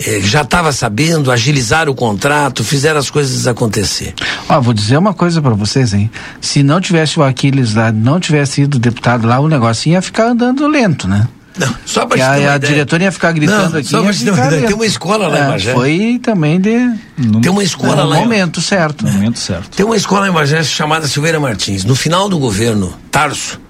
[0.00, 4.14] Eh, já estava sabendo, agilizaram o contrato, fizeram as coisas acontecer.
[4.48, 6.08] Ó, vou dizer uma coisa para vocês, hein?
[6.40, 10.28] Se não tivesse o Aquiles lá, não tivesse ido deputado lá, o negócio ia ficar
[10.28, 11.26] andando lento, né?
[11.58, 12.58] Não, só pra a, uma a ideia.
[12.60, 13.88] diretora ia ficar gritando Não, aqui.
[13.88, 15.72] só pra te ter tem uma escola lá em É, Bagé.
[15.74, 16.70] Foi também de.
[17.42, 19.04] Tem uma escola no lá em- momento certo.
[19.04, 19.68] No momento certo.
[19.76, 21.82] Tem uma escola em Bagé chamada Silveira Martins.
[21.84, 23.60] No final do governo Tarso,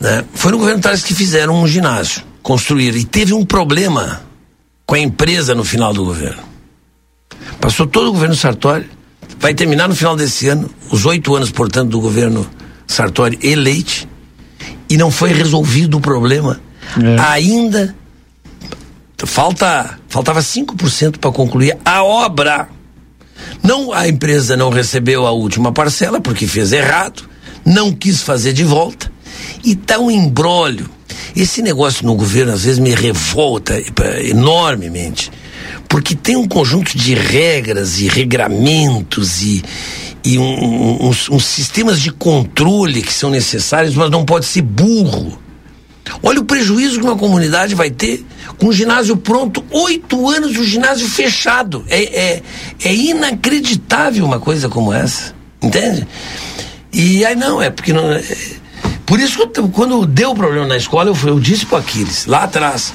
[0.00, 0.24] né?
[0.34, 2.98] Foi no governo Tarso que fizeram um ginásio, construíram.
[2.98, 4.22] E teve um problema
[4.88, 6.42] com a empresa no final do governo.
[7.60, 8.88] Passou todo o governo Sartori,
[9.38, 12.48] vai terminar no final desse ano, os oito anos, portanto, do governo
[12.86, 14.08] Sartori e Leite,
[14.88, 16.58] e não foi resolvido o problema.
[17.28, 17.94] Ainda
[19.26, 22.70] falta faltava 5% para concluir a obra.
[23.62, 27.28] Não a empresa não recebeu a última parcela porque fez errado,
[27.62, 29.12] não quis fazer de volta
[29.62, 30.88] e tá um embrólio.
[31.36, 33.80] Esse negócio no governo às vezes me revolta
[34.24, 35.30] enormemente,
[35.88, 39.62] porque tem um conjunto de regras e regramentos e,
[40.24, 44.62] e um- um- uns, uns sistemas de controle que são necessários, mas não pode ser
[44.62, 45.38] burro.
[46.22, 48.24] Olha o prejuízo que uma comunidade vai ter
[48.56, 51.84] com o ginásio pronto, oito anos o ginásio fechado.
[51.88, 52.42] É, é,
[52.82, 55.34] é inacreditável uma coisa como essa.
[55.62, 56.06] Entende?
[56.92, 58.10] E aí não, é porque não.
[58.10, 58.24] é-
[59.08, 62.26] por isso que eu- quando deu problema na escola, eu, fui- eu disse pro Aquiles,
[62.26, 62.92] lá atrás,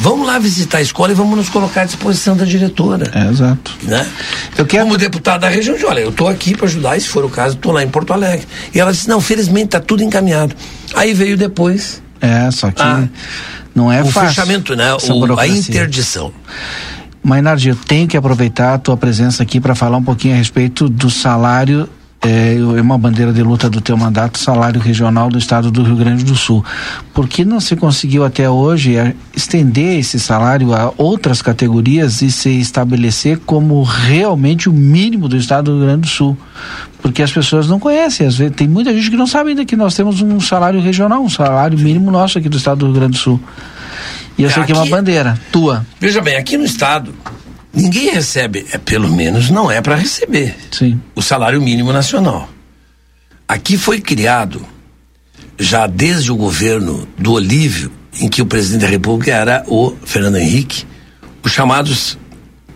[0.00, 3.10] vamos lá visitar a escola e vamos nos colocar à disposição da diretora.
[3.12, 3.76] É, exato.
[3.82, 4.06] Né?
[4.70, 7.24] Como deputado da região, eu disse, olha, eu estou aqui para ajudar, e se for
[7.24, 8.46] o caso, estou lá em Porto Alegre.
[8.74, 10.54] E ela disse, não, felizmente está tudo encaminhado.
[10.94, 13.06] Aí veio depois É, só que Ah.
[13.74, 14.30] não é o fácil.
[14.30, 14.92] fechamento, né?
[14.94, 16.32] O- a interdição.
[17.22, 20.88] Mainardi, eu tenho que aproveitar a tua presença aqui para falar um pouquinho a respeito
[20.88, 21.88] do salário
[22.20, 25.96] é, é uma bandeira de luta do teu mandato, salário regional do estado do Rio
[25.96, 26.64] Grande do Sul.
[27.14, 32.30] Por que não se conseguiu até hoje é, estender esse salário a outras categorias e
[32.30, 36.36] se estabelecer como realmente o mínimo do estado do Rio Grande do Sul?
[37.00, 39.76] Porque as pessoas não conhecem, às vezes tem muita gente que não sabe ainda que
[39.76, 43.12] nós temos um salário regional, um salário mínimo nosso aqui do estado do Rio Grande
[43.12, 43.40] do Sul.
[44.36, 45.84] E essa aqui é uma bandeira tua.
[46.00, 47.12] Veja bem, aqui no estado
[47.72, 50.56] ninguém recebe, é pelo menos não é para receber.
[50.70, 51.00] Sim.
[51.14, 52.48] O salário mínimo nacional.
[53.46, 54.64] Aqui foi criado
[55.58, 57.90] já desde o governo do Olívio,
[58.20, 60.86] em que o presidente da República era o Fernando Henrique,
[61.42, 62.18] os chamados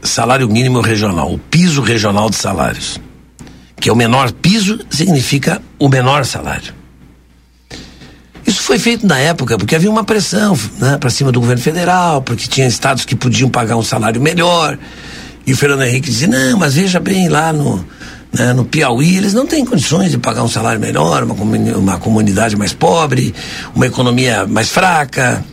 [0.03, 3.01] salário mínimo regional, o piso regional de salários,
[3.77, 6.75] que é o menor piso significa o menor salário.
[8.47, 12.23] Isso foi feito na época porque havia uma pressão né, para cima do governo federal,
[12.23, 14.79] porque tinha estados que podiam pagar um salário melhor.
[15.47, 17.85] E o Fernando Henrique dizia: não, mas veja bem, lá no,
[18.33, 21.35] né, no Piauí, eles não têm condições de pagar um salário melhor, uma,
[21.77, 23.35] uma comunidade mais pobre,
[23.75, 25.45] uma economia mais fraca.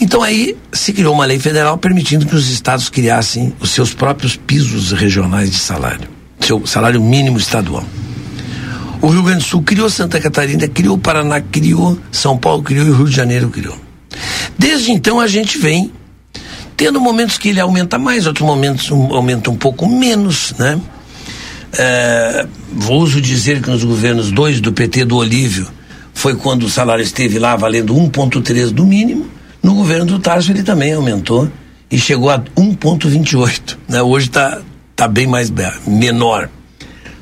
[0.00, 4.36] Então aí se criou uma lei federal permitindo que os estados criassem os seus próprios
[4.36, 6.08] pisos regionais de salário,
[6.40, 7.84] seu salário mínimo estadual.
[9.00, 12.86] O Rio Grande do Sul criou, Santa Catarina criou, o Paraná criou, São Paulo criou
[12.86, 13.76] e o Rio de Janeiro criou.
[14.58, 15.92] Desde então a gente vem
[16.76, 20.80] tendo momentos que ele aumenta mais, outros momentos um, aumenta um pouco menos, né?
[21.76, 25.68] É, vou uso dizer que nos governos dois do PT do Olívio
[26.14, 29.28] foi quando o salário esteve lá valendo 1,3 do mínimo.
[29.62, 31.50] No governo do Tarso ele também aumentou
[31.90, 33.76] e chegou a 1,28.
[33.88, 34.02] Né?
[34.02, 34.60] Hoje está
[34.96, 35.52] tá bem mais
[35.86, 36.48] menor.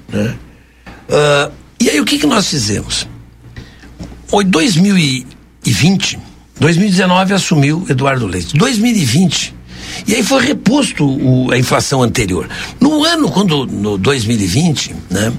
[0.09, 0.35] Né?
[1.09, 3.07] Uh, e aí o que, que nós fizemos?
[4.33, 6.19] Em 2020,
[6.59, 8.57] 2019 assumiu Eduardo Leite.
[8.57, 9.55] 2020,
[10.07, 12.49] e aí foi reposto o, a inflação anterior.
[12.81, 15.33] No ano, quando, no 2020, né?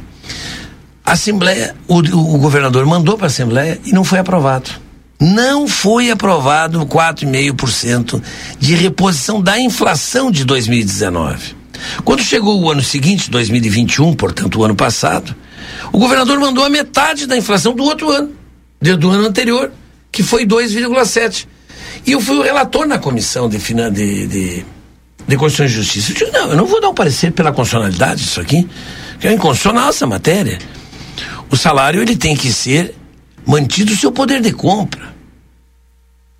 [1.05, 4.71] A Assembleia, o, o governador mandou para a Assembleia e não foi aprovado.
[5.19, 8.21] Não foi aprovado 4,5%
[8.59, 11.55] de reposição da inflação de 2019.
[12.03, 15.35] Quando chegou o ano seguinte, 2021, portanto o ano passado,
[15.91, 18.35] o governador mandou a metade da inflação do outro ano,
[18.81, 19.71] do ano anterior,
[20.11, 21.47] que foi 2,7.
[22.05, 24.65] E eu fui o relator na comissão de, de, de,
[25.27, 26.11] de Constituição e Justiça.
[26.11, 28.67] Eu disse, não, eu não vou dar um parecer pela constitucionalidade disso aqui,
[29.19, 30.59] que é inconstitucional essa matéria.
[31.49, 32.95] O salário ele tem que ser
[33.45, 35.15] mantido o seu poder de compra.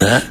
[0.01, 0.23] Né?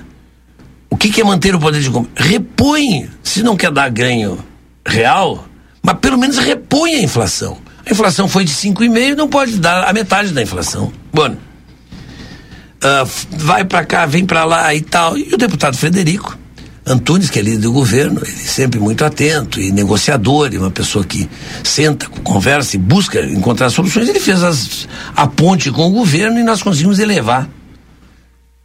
[0.90, 2.10] O que, que é manter o poder de compra?
[2.16, 4.42] Repõe, se não quer dar ganho
[4.86, 5.46] real,
[5.82, 7.58] mas pelo menos repõe a inflação.
[7.86, 10.92] A inflação foi de 5,5, não pode dar a metade da inflação.
[11.12, 13.08] Bom, uh,
[13.38, 15.16] vai para cá, vem para lá e tal.
[15.16, 16.36] E o deputado Frederico
[16.84, 21.04] Antunes, que é líder do governo, ele sempre muito atento e negociador, e uma pessoa
[21.04, 21.28] que
[21.64, 26.44] senta, conversa e busca encontrar soluções, ele fez as, a ponte com o governo e
[26.44, 27.48] nós conseguimos elevar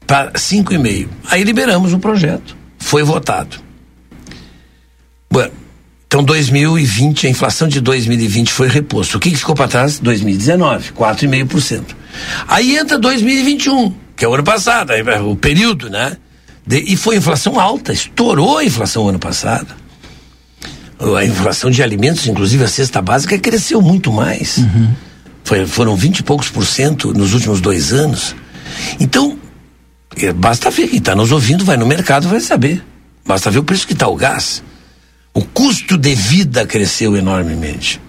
[0.05, 1.07] para 5,5.
[1.29, 2.55] Aí liberamos o projeto.
[2.77, 3.57] Foi votado.
[5.31, 5.53] Bueno,
[6.11, 9.15] então, 2020, a inflação de 2020 foi reposto.
[9.15, 9.97] O que, que ficou para trás?
[9.97, 11.83] 2019, 4,5%.
[12.49, 14.91] Aí entra 2021, que é o ano passado,
[15.25, 16.17] o período, né?
[16.67, 19.73] De, e foi inflação alta, estourou a inflação ano passado.
[21.17, 24.57] A inflação de alimentos, inclusive a cesta básica, cresceu muito mais.
[24.57, 24.89] Uhum.
[25.45, 28.35] Foi, foram 20 e poucos por cento nos últimos dois anos.
[28.99, 29.39] Então,
[30.17, 32.83] é, basta ver, quem está nos ouvindo vai no mercado vai saber.
[33.25, 34.61] Basta ver o preço que está o gás.
[35.33, 38.01] O custo de vida cresceu enormemente.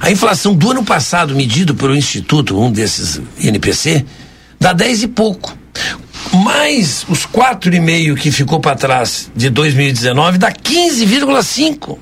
[0.00, 4.06] A inflação do ano passado, medido pelo Instituto, um desses INPC,
[4.58, 5.56] dá 10 e pouco.
[6.32, 11.98] Mais os 4,5 que ficou para trás de 2019 dá 15,5.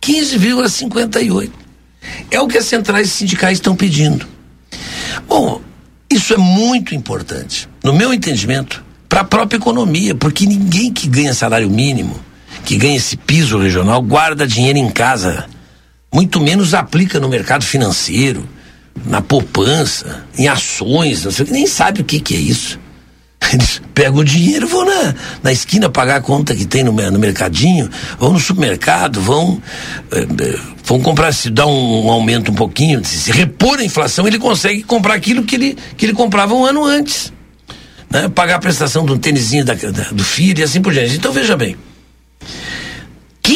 [0.00, 1.50] 15,58.
[2.30, 4.26] É o que as centrais sindicais estão pedindo.
[5.28, 5.60] Bom,
[6.10, 11.34] isso é muito importante, no meu entendimento, para a própria economia, porque ninguém que ganha
[11.34, 12.27] salário mínimo
[12.68, 15.46] que ganha esse piso regional guarda dinheiro em casa,
[16.12, 18.46] muito menos aplica no mercado financeiro,
[19.06, 22.78] na poupança, em ações, não sei, nem sabe o que, que é isso.
[23.50, 27.18] Eles pegam o dinheiro, vão na, na esquina pagar a conta que tem no, no
[27.18, 27.88] mercadinho,
[28.18, 29.62] vão no supermercado, vão,
[30.12, 34.26] eh, vão comprar, se dá um, um, aumento um pouquinho, se, se repor a inflação,
[34.26, 37.32] ele consegue comprar aquilo que ele, que ele comprava um ano antes.
[38.10, 38.28] Né?
[38.28, 39.64] Pagar a prestação do tênisinho
[40.12, 41.16] do filho e assim por diante.
[41.16, 41.74] Então veja bem.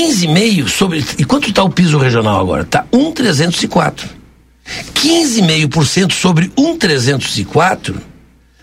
[0.03, 1.05] 15,5 sobre.
[1.19, 2.63] E quanto está o piso regional agora?
[2.63, 4.09] Está 1,304.
[4.95, 8.01] 15,5% sobre 1,304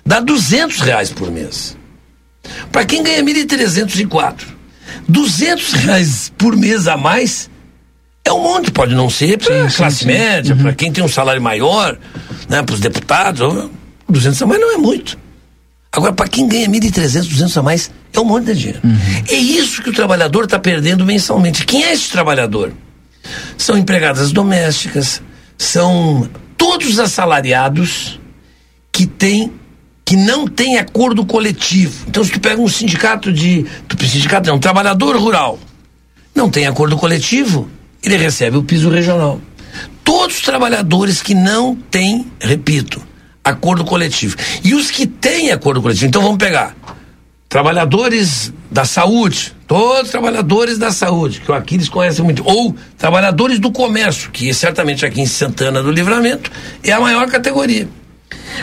[0.05, 1.77] dá 200 reais por mês.
[2.71, 4.43] Para quem ganha 1.304,
[5.07, 7.49] 200 reais por mês a mais
[8.23, 10.05] é um monte, pode não ser para classe sim.
[10.07, 11.97] média, para quem tem um salário maior,
[12.47, 13.69] né, para os deputados, ó,
[14.07, 15.17] 200 a mais não é muito.
[15.91, 18.81] Agora, para quem ganha 1.300, 200 a mais, é um monte de dinheiro.
[19.27, 21.65] É isso que o trabalhador está perdendo mensalmente.
[21.65, 22.73] Quem é esse trabalhador?
[23.57, 25.21] São empregadas domésticas,
[25.57, 28.19] são todos os assalariados
[28.91, 29.53] que têm
[30.09, 32.05] que não tem acordo coletivo.
[32.07, 33.67] Então, se tu pega um sindicato de.
[33.87, 35.59] Tu, sindicato não, um trabalhador rural,
[36.33, 37.69] não tem acordo coletivo,
[38.03, 39.39] ele recebe o piso regional.
[40.03, 42.99] Todos os trabalhadores que não têm, repito,
[43.43, 44.35] acordo coletivo.
[44.63, 46.75] E os que têm acordo coletivo, então vamos pegar
[47.49, 53.57] trabalhadores da saúde, todos os trabalhadores da saúde, que aqui eles conhecem muito, ou trabalhadores
[53.57, 56.51] do comércio, que certamente aqui em Santana do Livramento
[56.83, 57.89] é a maior categoria.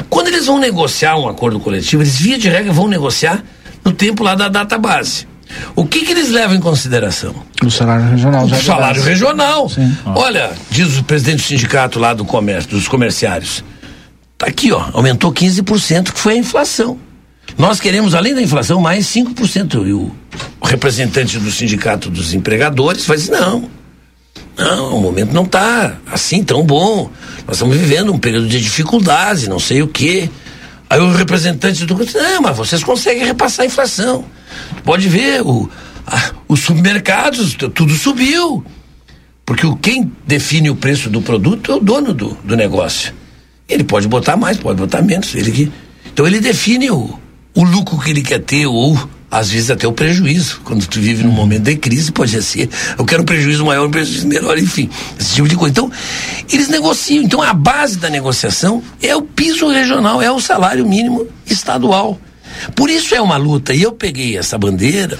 [0.08, 3.42] Quando eles vão negociar um acordo coletivo, eles via de regra vão negociar
[3.84, 5.26] no tempo lá da data base.
[5.74, 7.34] O que que eles levam em consideração?
[7.64, 8.44] O salário regional.
[8.44, 9.08] O de salário base.
[9.08, 9.68] regional.
[9.68, 9.96] Sim.
[10.04, 13.64] Olha, diz o presidente do sindicato lá do comércio, dos comerciários.
[14.38, 16.98] Tá aqui, ó, aumentou 15%, que foi a inflação.
[17.56, 19.86] Nós queremos, além da inflação, mais 5%.
[19.86, 20.12] E o,
[20.62, 23.70] representante do sindicato dos empregadores faz não.
[24.56, 27.10] Não, o momento não está assim tão bom.
[27.46, 30.28] Nós estamos vivendo um período de dificuldade, não sei o quê.
[30.88, 34.24] Aí o representante do não, mas vocês conseguem repassar a inflação.
[34.84, 35.68] Pode ver, o,
[36.06, 38.64] a- os supermercados, tudo subiu.
[39.44, 43.12] Porque o, quem define o preço do produto é o dono do, do negócio.
[43.68, 45.34] Ele pode botar mais, pode botar menos.
[45.34, 45.72] Ele que,
[46.12, 47.18] então ele define o,
[47.56, 50.60] o lucro que ele quer ter, ou às vezes até o prejuízo.
[50.62, 52.68] Quando tu vive num momento de crise, pode ser.
[52.98, 54.90] Eu quero um prejuízo maior, um prejuízo menor, enfim.
[55.18, 55.72] Esse tipo de coisa.
[55.72, 55.90] Então,
[56.52, 57.24] eles negociam.
[57.24, 62.20] Então, a base da negociação é o piso regional, é o salário mínimo estadual.
[62.74, 63.74] Por isso é uma luta.
[63.74, 65.18] E eu peguei essa bandeira,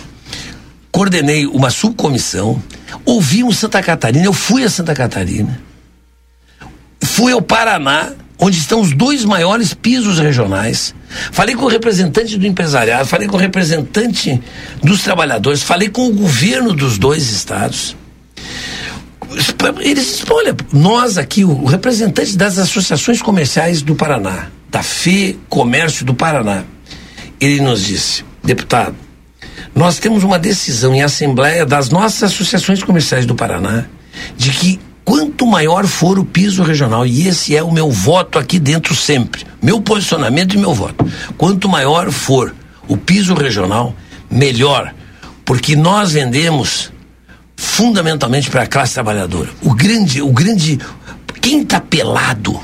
[0.92, 2.62] coordenei uma subcomissão,
[3.04, 5.58] ouvimos Santa Catarina, eu fui a Santa Catarina,
[7.02, 10.94] fui ao Paraná, onde estão os dois maiores pisos regionais.
[11.32, 14.40] Falei com o representante do empresariado, falei com o representante
[14.82, 17.96] dos trabalhadores, falei com o governo dos dois estados.
[19.80, 26.14] Eles olha, nós aqui, o representante das associações comerciais do Paraná, da FE Comércio do
[26.14, 26.64] Paraná,
[27.40, 28.94] ele nos disse, deputado,
[29.74, 33.84] nós temos uma decisão em assembleia das nossas associações comerciais do Paraná
[34.36, 38.58] de que quanto maior for o piso regional, e esse é o meu voto aqui
[38.58, 41.06] dentro sempre, meu posicionamento e meu voto,
[41.38, 42.52] quanto maior for
[42.88, 43.94] o piso regional,
[44.28, 44.92] melhor,
[45.44, 46.90] porque nós vendemos
[47.56, 49.48] fundamentalmente para a classe trabalhadora.
[49.62, 50.80] O grande, o grande,
[51.40, 52.60] quem está pelado,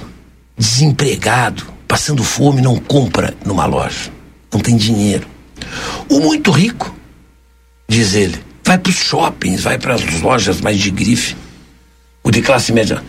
[0.58, 4.10] desempregado, passando fome, não compra numa loja,
[4.52, 5.28] não tem dinheiro.
[6.08, 6.92] O muito rico,
[7.88, 11.36] diz ele, vai para os shoppings, vai para as lojas mais de grife.
[12.24, 13.02] O de classe média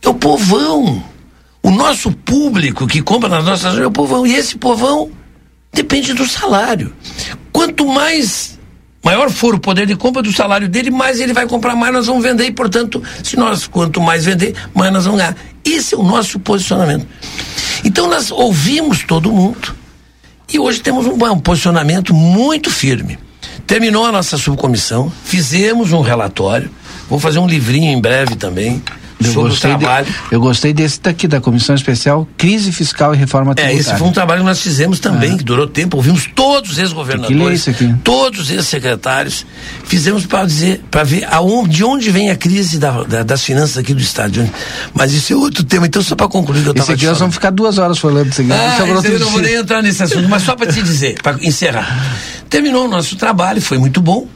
[0.00, 1.02] é o povão.
[1.62, 4.26] O nosso público que compra nas nossas é o povão.
[4.26, 5.10] E esse povão
[5.72, 6.92] depende do salário.
[7.52, 8.58] Quanto mais
[9.02, 12.06] maior for o poder de compra do salário dele, mais ele vai comprar, mais nós
[12.06, 12.46] vamos vender.
[12.46, 15.36] E, portanto, se nós, quanto mais vender, mais nós vamos ganhar.
[15.64, 17.06] Esse é o nosso posicionamento.
[17.84, 19.74] Então, nós ouvimos todo mundo
[20.52, 23.18] e hoje temos um, um posicionamento muito firme.
[23.66, 26.70] Terminou a nossa subcomissão, fizemos um relatório,
[27.08, 28.82] vou fazer um livrinho em breve também
[29.20, 30.06] Eu sobre o gostei, de- trabalho.
[30.32, 33.80] eu gostei desse daqui, da Comissão Especial Crise Fiscal e Reforma É, Tributária.
[33.80, 35.96] esse foi um trabalho que nós fizemos também, que durou tempo.
[35.96, 37.66] Ouvimos todos os ex-governadores,
[38.02, 39.46] todos os ex-secretários.
[39.84, 43.78] Fizemos para dizer, para ver aonde, de onde vem a crise da- da- das finanças
[43.78, 44.32] aqui do Estado.
[44.32, 44.50] de
[44.94, 45.86] Mas isso é outro tema.
[45.86, 48.28] Então, só para concluir, que eu Esse estava aqui nós vamos ficar duas horas falando
[48.28, 48.50] disso aqui.
[48.52, 51.36] ah, eu outro não vou nem entrar nesse assunto, mas só para te dizer, para
[51.42, 52.16] encerrar.
[52.50, 54.26] Terminou o nosso trabalho, foi muito bom,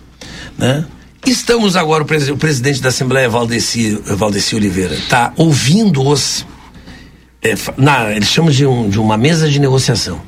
[0.57, 0.85] né?
[1.27, 6.47] Estamos agora, o, presi- o presidente da Assembleia, Valdeci, Valdeci Oliveira, está ouvindo-os,
[7.43, 10.21] é, na, eles chamam de, um- de uma mesa de negociação.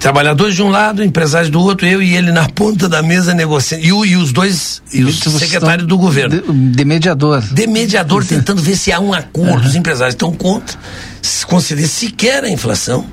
[0.00, 3.84] Trabalhadores de um lado, empresários do outro, eu e ele na ponta da mesa negociando.
[3.84, 7.40] E, e os dois, e os secretários do governo De, de mediador.
[7.42, 9.66] de mediador tentando ver se há um acordo.
[9.66, 10.78] Os empresários estão contra,
[11.22, 13.04] se conceder sequer a inflação.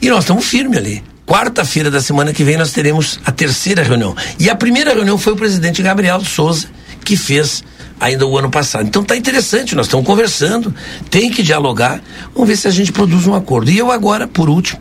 [0.00, 1.02] E nós estamos firmes ali.
[1.26, 4.14] Quarta-feira da semana que vem nós teremos a terceira reunião.
[4.38, 6.68] E a primeira reunião foi o presidente Gabriel Souza
[7.04, 7.62] que fez
[8.00, 8.86] ainda o ano passado.
[8.86, 10.74] Então tá interessante, nós estamos conversando,
[11.10, 12.02] tem que dialogar,
[12.32, 13.70] vamos ver se a gente produz um acordo.
[13.70, 14.80] E eu agora, por último,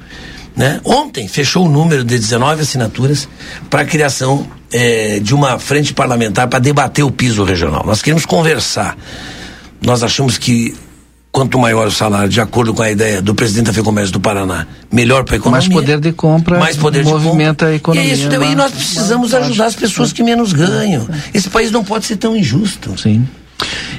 [0.56, 3.28] né, ontem fechou o número de 19 assinaturas
[3.70, 7.84] para a criação eh, de uma frente parlamentar para debater o piso regional.
[7.86, 8.98] Nós queremos conversar.
[9.82, 10.76] Nós achamos que
[11.34, 14.68] quanto maior o salário, de acordo com a ideia do presidente da FEComércio do Paraná,
[14.92, 15.68] melhor para a economia.
[15.68, 18.02] Mais poder de compra mais poder movimenta de compra.
[18.02, 18.04] a economia.
[18.04, 21.08] E, é isso, mas, e nós precisamos ajudar as pessoas que menos ganham.
[21.34, 22.96] Esse país não pode ser tão injusto.
[23.02, 23.28] Sim.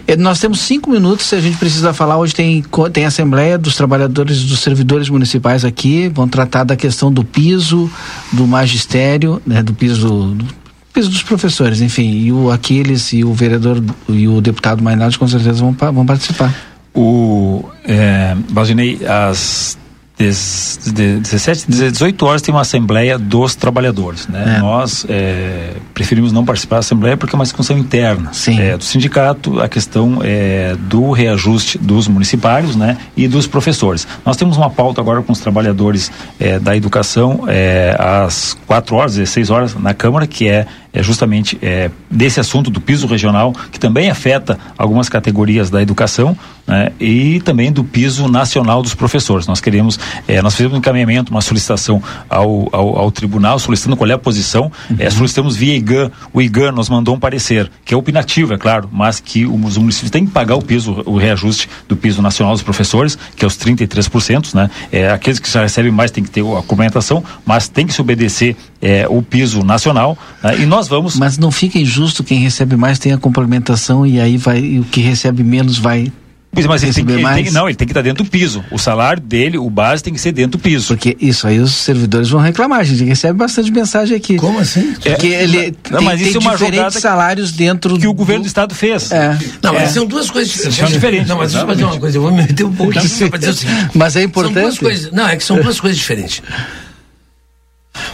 [0.07, 2.19] É, nós temos cinco minutos se a gente precisa falar.
[2.19, 6.09] Hoje tem, tem Assembleia dos Trabalhadores dos Servidores Municipais aqui.
[6.09, 7.91] Vão tratar da questão do piso,
[8.31, 10.37] do magistério, né, do piso.
[10.37, 10.47] Do,
[10.93, 12.13] piso dos professores, enfim.
[12.13, 16.74] E o Aquiles e o vereador e o deputado Mainardi com certeza vão, vão participar.
[16.95, 19.77] O é, Valdinei, às
[20.17, 24.57] 17, 18 horas tem uma assembleia dos trabalhadores, né?
[24.57, 24.61] É.
[24.61, 29.61] Nós é, preferimos não participar da assembleia porque é uma discussão interna é, do sindicato,
[29.61, 32.97] a questão é, do reajuste dos municipários, né?
[33.17, 34.07] E dos professores.
[34.25, 39.15] Nós temos uma pauta agora com os trabalhadores é, da educação é, às 4 horas,
[39.17, 43.81] 16 horas na Câmara, que é é justamente é, desse assunto do piso regional, que
[43.81, 49.47] também afeta algumas categorias da educação, né, e também do piso nacional dos professores.
[49.47, 54.09] Nós queremos, é, nós fizemos um encaminhamento, uma solicitação ao, ao, ao tribunal, solicitando qual
[54.09, 54.97] é a posição, uhum.
[54.99, 58.89] é, solicitamos via IGAN, o IGAN nos mandou um parecer, que é opinativo, é claro,
[58.93, 62.63] mas que os municípios têm que pagar o piso, o reajuste do piso nacional dos
[62.63, 66.41] professores, que é os 33%, né, é, aqueles que já recebem mais têm que ter
[66.41, 70.89] a complementação, mas tem que se obedecer é, o piso nacional, né, e nós nós
[70.89, 71.17] vamos.
[71.17, 74.85] Mas não fica injusto quem recebe mais tem a complementação e aí vai e o
[74.85, 76.13] que recebe menos vai
[76.55, 78.65] Pois, mas ele tem, que, ele tem, não, ele tem que estar dentro do piso.
[78.71, 80.89] O salário dele, o base, tem que ser dentro do piso.
[80.89, 82.81] Porque isso aí os servidores vão reclamar.
[82.81, 84.37] A gente recebe bastante mensagem aqui.
[84.37, 84.93] Como assim?
[84.93, 88.15] Porque é, ele não, tem, mas isso tem é uma diferentes salários dentro que o
[88.15, 89.11] governo do estado fez.
[89.11, 89.37] É.
[89.63, 89.87] Não, mas é.
[89.89, 90.79] são duas coisas diferentes.
[90.79, 91.29] São diferentes.
[91.29, 92.19] Não, mas deixa eu fazer uma coisa.
[92.19, 93.91] Eu vou me meter um pouquinho para dizer o seguinte.
[93.95, 94.55] Mas é importante.
[94.55, 95.13] São duas coisas.
[95.13, 96.43] Não, é que são duas coisas diferentes.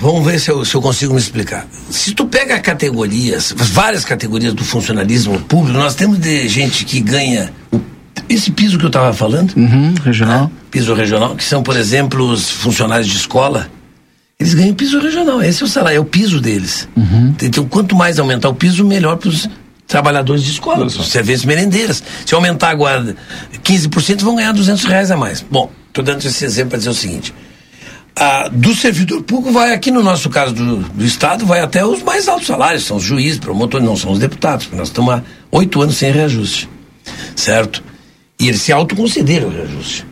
[0.00, 1.66] Vamos ver se eu, se eu consigo me explicar.
[1.90, 7.52] Se tu pega categorias, várias categorias do funcionalismo público, nós temos de gente que ganha
[7.72, 7.80] o,
[8.28, 10.50] esse piso que eu estava falando, uhum, regional, né?
[10.70, 13.70] piso regional, que são, por exemplo, os funcionários de escola.
[14.38, 16.88] Eles ganham piso regional, esse é o salário, é o piso deles.
[16.96, 17.34] Uhum.
[17.42, 19.48] Então, quanto mais aumentar o piso, melhor para os
[19.86, 22.02] trabalhadores de escola, os serviços merendeiras.
[22.24, 23.14] Se aumentar agora
[23.62, 25.44] 15%, vão ganhar 200 reais a mais.
[25.50, 27.34] Bom, estou dando esse exemplo para dizer o seguinte
[28.52, 32.28] do servidor público vai aqui no nosso caso do, do estado vai até os mais
[32.28, 35.22] altos salários são os juízes promotores não são os deputados porque nós estamos há
[35.52, 36.68] oito anos sem reajuste
[37.34, 37.82] certo
[38.40, 40.06] e eles se autoconcederam o reajuste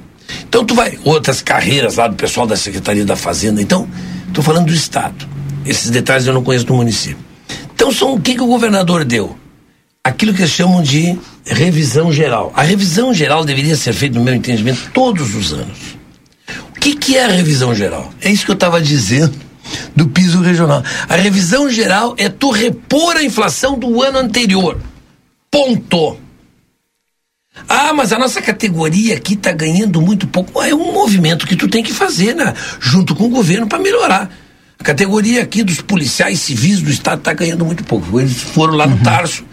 [0.46, 3.88] então tu vai outras carreiras lá do pessoal da secretaria da fazenda então
[4.28, 5.26] estou falando do estado
[5.64, 7.18] esses detalhes eu não conheço do município
[7.74, 9.36] então são o que que o governador deu
[10.04, 14.34] aquilo que eles chamam de revisão geral a revisão geral deveria ser feita no meu
[14.34, 15.98] entendimento todos os anos
[16.78, 18.12] o que, que é a revisão geral?
[18.20, 19.34] É isso que eu estava dizendo
[19.94, 20.82] do piso regional.
[21.08, 24.80] A revisão geral é tu repor a inflação do ano anterior.
[25.50, 26.16] Ponto.
[27.68, 30.62] Ah, mas a nossa categoria aqui está ganhando muito pouco.
[30.62, 32.52] É um movimento que tu tem que fazer, né?
[32.80, 34.30] Junto com o governo para melhorar.
[34.78, 38.20] A categoria aqui dos policiais civis do estado está ganhando muito pouco.
[38.20, 39.02] Eles foram lá no uhum.
[39.02, 39.44] Tarso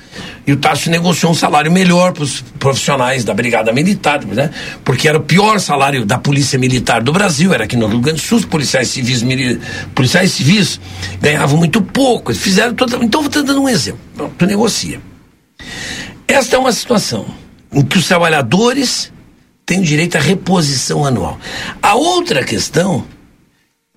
[0.45, 4.52] e o Tarso negociou um salário melhor para os profissionais da Brigada Militar, né?
[4.84, 8.22] porque era o pior salário da Polícia Militar do Brasil, era aqui no Rio Grande
[8.22, 9.60] do Sul, os policiais civis, mili...
[9.95, 10.80] policiais civis
[11.19, 12.98] ganhavam muito pouco, fizeram toda...
[12.98, 13.99] Então, vou te dando um exemplo.
[14.38, 15.02] Tu negocia.
[16.27, 17.26] Esta é uma situação
[17.72, 19.12] em que os trabalhadores
[19.66, 21.40] têm direito à reposição anual.
[21.82, 23.06] A outra questão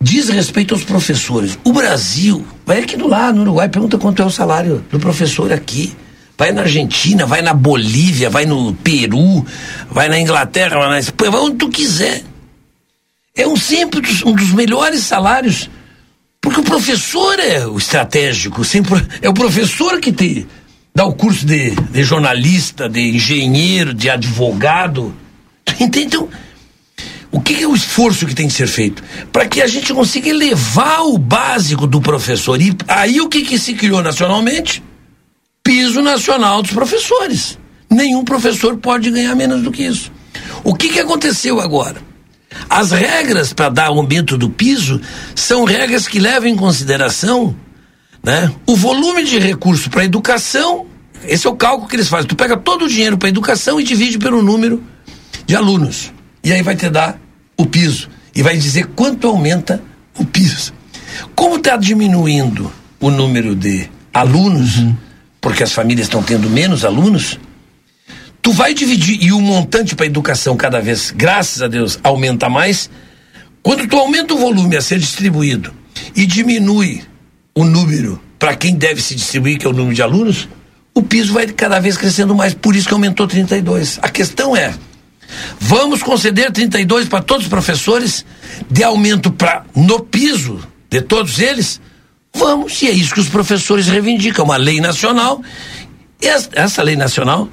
[0.00, 1.58] diz respeito aos professores.
[1.64, 5.52] O Brasil, vai aqui do lado, no Uruguai, pergunta quanto é o salário do professor
[5.52, 5.96] aqui
[6.38, 9.44] vai na Argentina, vai na Bolívia, vai no Peru,
[9.90, 12.22] vai na Inglaterra, vai na Espanha, vai onde tu quiser.
[13.34, 15.68] É um sempre dos, um dos melhores salários,
[16.40, 20.46] porque o professor é o estratégico, sempre, é o professor que te
[20.98, 25.14] dá o curso de, de jornalista, de engenheiro, de advogado.
[25.78, 26.16] Entende?
[26.16, 26.28] Então,
[27.30, 29.00] o que é o esforço que tem que ser feito?
[29.32, 32.60] Para que a gente consiga elevar o básico do professor.
[32.60, 34.82] E aí o que, que se criou nacionalmente?
[35.62, 37.58] piso nacional dos professores.
[37.88, 40.10] Nenhum professor pode ganhar menos do que isso.
[40.64, 42.02] O que, que aconteceu agora?
[42.68, 45.00] As regras para dar aumento do piso
[45.34, 47.54] são regras que levam em consideração
[48.22, 50.86] né, o volume de recurso para educação.
[51.24, 52.28] Esse é o cálculo que eles fazem.
[52.28, 54.82] Tu pega todo o dinheiro para educação e divide pelo número
[55.46, 56.12] de alunos.
[56.44, 57.20] E aí vai te dar
[57.56, 58.08] o piso.
[58.34, 59.82] E vai dizer quanto aumenta
[60.16, 60.72] o piso.
[61.34, 65.08] Como está diminuindo o número de alunos, uhum
[65.40, 67.38] porque as famílias estão tendo menos alunos,
[68.42, 72.90] tu vai dividir e o montante para educação cada vez, graças a Deus, aumenta mais.
[73.62, 75.72] Quando tu aumenta o volume a ser distribuído
[76.14, 77.02] e diminui
[77.58, 80.48] o número para quem deve se distribuir, que é o número de alunos,
[80.94, 83.98] o piso vai cada vez crescendo mais, por isso que aumentou 32.
[84.00, 84.72] A questão é,
[85.60, 88.24] Vamos conceder 32 para todos os professores,
[88.70, 91.80] de aumento para no piso de todos eles?
[92.34, 95.42] Vamos, e é isso que os professores reivindicam, uma lei nacional.
[96.20, 97.48] Essa, essa lei nacional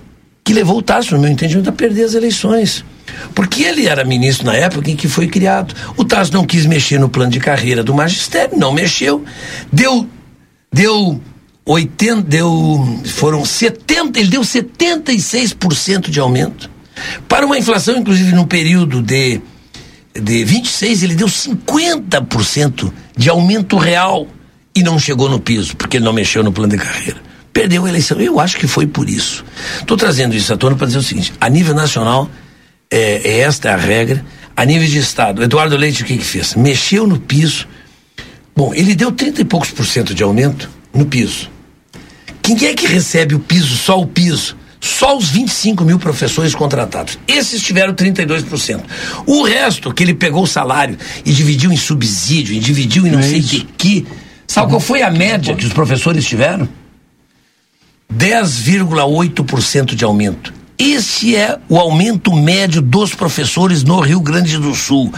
[0.46, 2.86] que levou o Tasso, no meu entendimento, a perder as eleições.
[3.34, 5.74] Porque ele era ministro na época em que foi criado.
[5.98, 9.26] O Tasso não quis mexer no plano de carreira do magistério, não mexeu.
[9.74, 10.08] Deu,
[10.72, 11.20] deu
[11.66, 16.70] 80, deu, foram 70, ele deu 76% de aumento.
[17.28, 19.42] Para uma inflação, inclusive, no período de,
[20.14, 24.28] de 26, ele deu 50% de aumento real
[24.76, 27.35] e não chegou no piso, porque ele não mexeu no plano de carreira.
[27.56, 28.20] Perdeu a eleição.
[28.20, 29.46] Eu acho que foi por isso.
[29.80, 32.30] Estou trazendo isso à tona para dizer o seguinte: a nível nacional,
[32.92, 34.26] é, é esta a regra.
[34.58, 36.54] A nível de Estado, Eduardo Leite o que, que fez?
[36.56, 37.66] Mexeu no piso.
[38.54, 41.50] Bom, ele deu 30 e poucos por cento de aumento no piso.
[42.42, 44.58] Quem é que recebe o piso, só o piso?
[44.82, 47.18] Só os 25 mil professores contratados.
[47.26, 48.82] Esses tiveram 32%.
[49.26, 53.24] O resto, que ele pegou o salário e dividiu em subsídio, e dividiu em não,
[53.24, 54.06] sei de que.
[54.46, 56.68] Sabe qual foi a média que os professores tiveram?
[58.14, 60.54] 10,8% de aumento.
[60.78, 65.14] Esse é o aumento médio dos professores no Rio Grande do Sul.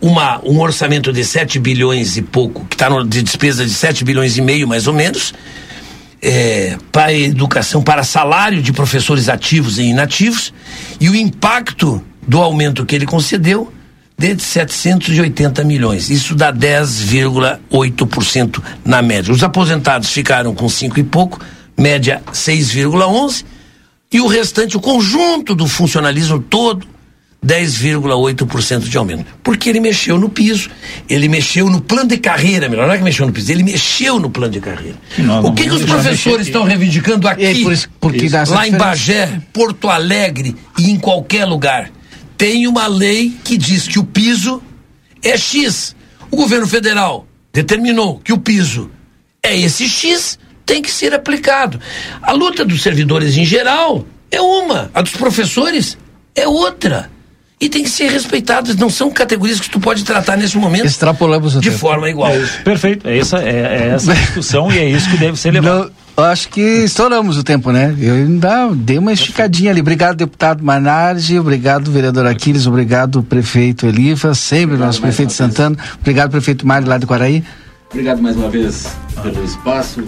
[0.00, 4.36] Uma, um orçamento de 7 bilhões e pouco, que está de despesa de 7 bilhões
[4.36, 5.32] e meio, mais ou menos,
[6.20, 10.52] é, para educação, para salário de professores ativos e inativos,
[11.00, 13.72] e o impacto do aumento que ele concedeu
[14.18, 16.10] de 780 milhões.
[16.10, 19.32] Isso dá 10,8% na média.
[19.32, 21.40] Os aposentados ficaram com 5 e pouco,
[21.78, 23.44] média 6,11
[24.12, 26.86] e o restante, o conjunto do funcionalismo todo,
[27.44, 29.26] 10,8% de aumento.
[29.42, 30.70] Porque ele mexeu no piso,
[31.08, 34.18] ele mexeu no plano de carreira, melhor, não é que mexeu no piso, ele mexeu
[34.18, 34.96] no plano de carreira.
[35.18, 38.52] Não, o que, que os professores estão reivindicando aqui, por isso, porque isso.
[38.52, 41.90] lá em Bagé, Porto Alegre e em qualquer lugar?
[42.36, 44.62] Tem uma lei que diz que o piso
[45.22, 45.94] é X.
[46.30, 48.90] O governo federal determinou que o piso
[49.42, 50.38] é esse X,
[50.68, 51.80] tem que ser aplicado.
[52.22, 55.96] A luta dos servidores em geral é uma, a dos professores
[56.36, 57.10] é outra.
[57.60, 61.56] E tem que ser respeitadas, não são categorias que tu pode tratar nesse momento Extrapolamos
[61.56, 61.80] o de tempo.
[61.80, 62.30] forma igual.
[62.30, 65.90] É Perfeito, é essa, é, é essa discussão e é isso que deve ser levado.
[66.16, 67.96] Não, acho que estouramos o tempo, né?
[67.98, 69.80] Eu ainda dei uma esticadinha ali.
[69.80, 76.30] Obrigado, deputado Manardi, obrigado, vereador Aquiles, obrigado, prefeito Elifa, sempre obrigado nosso prefeito Santana, obrigado,
[76.30, 77.42] prefeito Mário lá de Quaraí.
[77.90, 78.86] Obrigado mais uma vez
[79.22, 80.04] pelo espaço,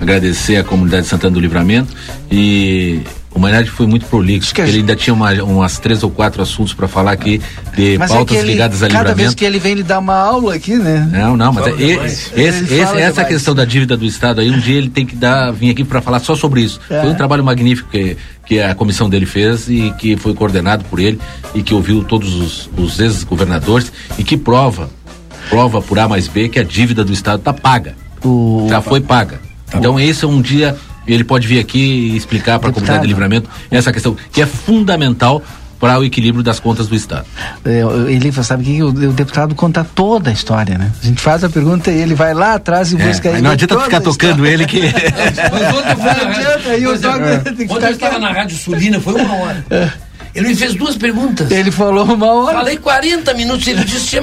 [0.00, 1.94] agradecer à comunidade de Santana do Livramento
[2.30, 3.00] e
[3.34, 6.86] o Maynard foi muito prolixo, ele ainda tinha uma, umas três ou quatro assuntos para
[6.86, 7.40] falar aqui
[7.74, 9.16] de mas pautas é ele, ligadas a cada livramento.
[9.16, 11.08] vez que ele vem, ele dá uma aula aqui, né?
[11.10, 13.28] Não, não, mas é, esse, esse, essa demais.
[13.28, 16.00] questão da dívida do Estado aí, um dia ele tem que dar, vir aqui para
[16.00, 16.80] falar só sobre isso.
[16.88, 17.00] É.
[17.00, 21.00] Foi um trabalho magnífico que, que a comissão dele fez e que foi coordenado por
[21.00, 21.18] ele
[21.56, 24.88] e que ouviu todos os, os ex-governadores e que prova,
[25.48, 27.94] prova por A mais B que a dívida do Estado está paga.
[28.24, 28.66] O...
[28.68, 29.40] Já foi paga.
[29.74, 30.76] então esse é um dia
[31.06, 34.46] ele pode vir aqui e explicar para a comunidade de livramento essa questão que é
[34.46, 35.42] fundamental
[35.78, 37.26] para o equilíbrio das contas do Estado.
[37.62, 40.90] É, ele sabe que o, o, deputado conta toda a história, né?
[41.02, 43.50] A gente faz a pergunta e ele vai lá atrás e É, busca mas não
[43.50, 44.80] adianta ficar tocando ele que.
[44.80, 49.34] Mas ontem eu fui na aí é, Ontem eu estava na Rádio Sulina, foi uma
[49.34, 49.64] hora.
[50.34, 51.50] Ele me fez duas perguntas.
[51.50, 52.58] Ele falou uma hora.
[52.58, 54.20] Falei 40 minutos, ele disse.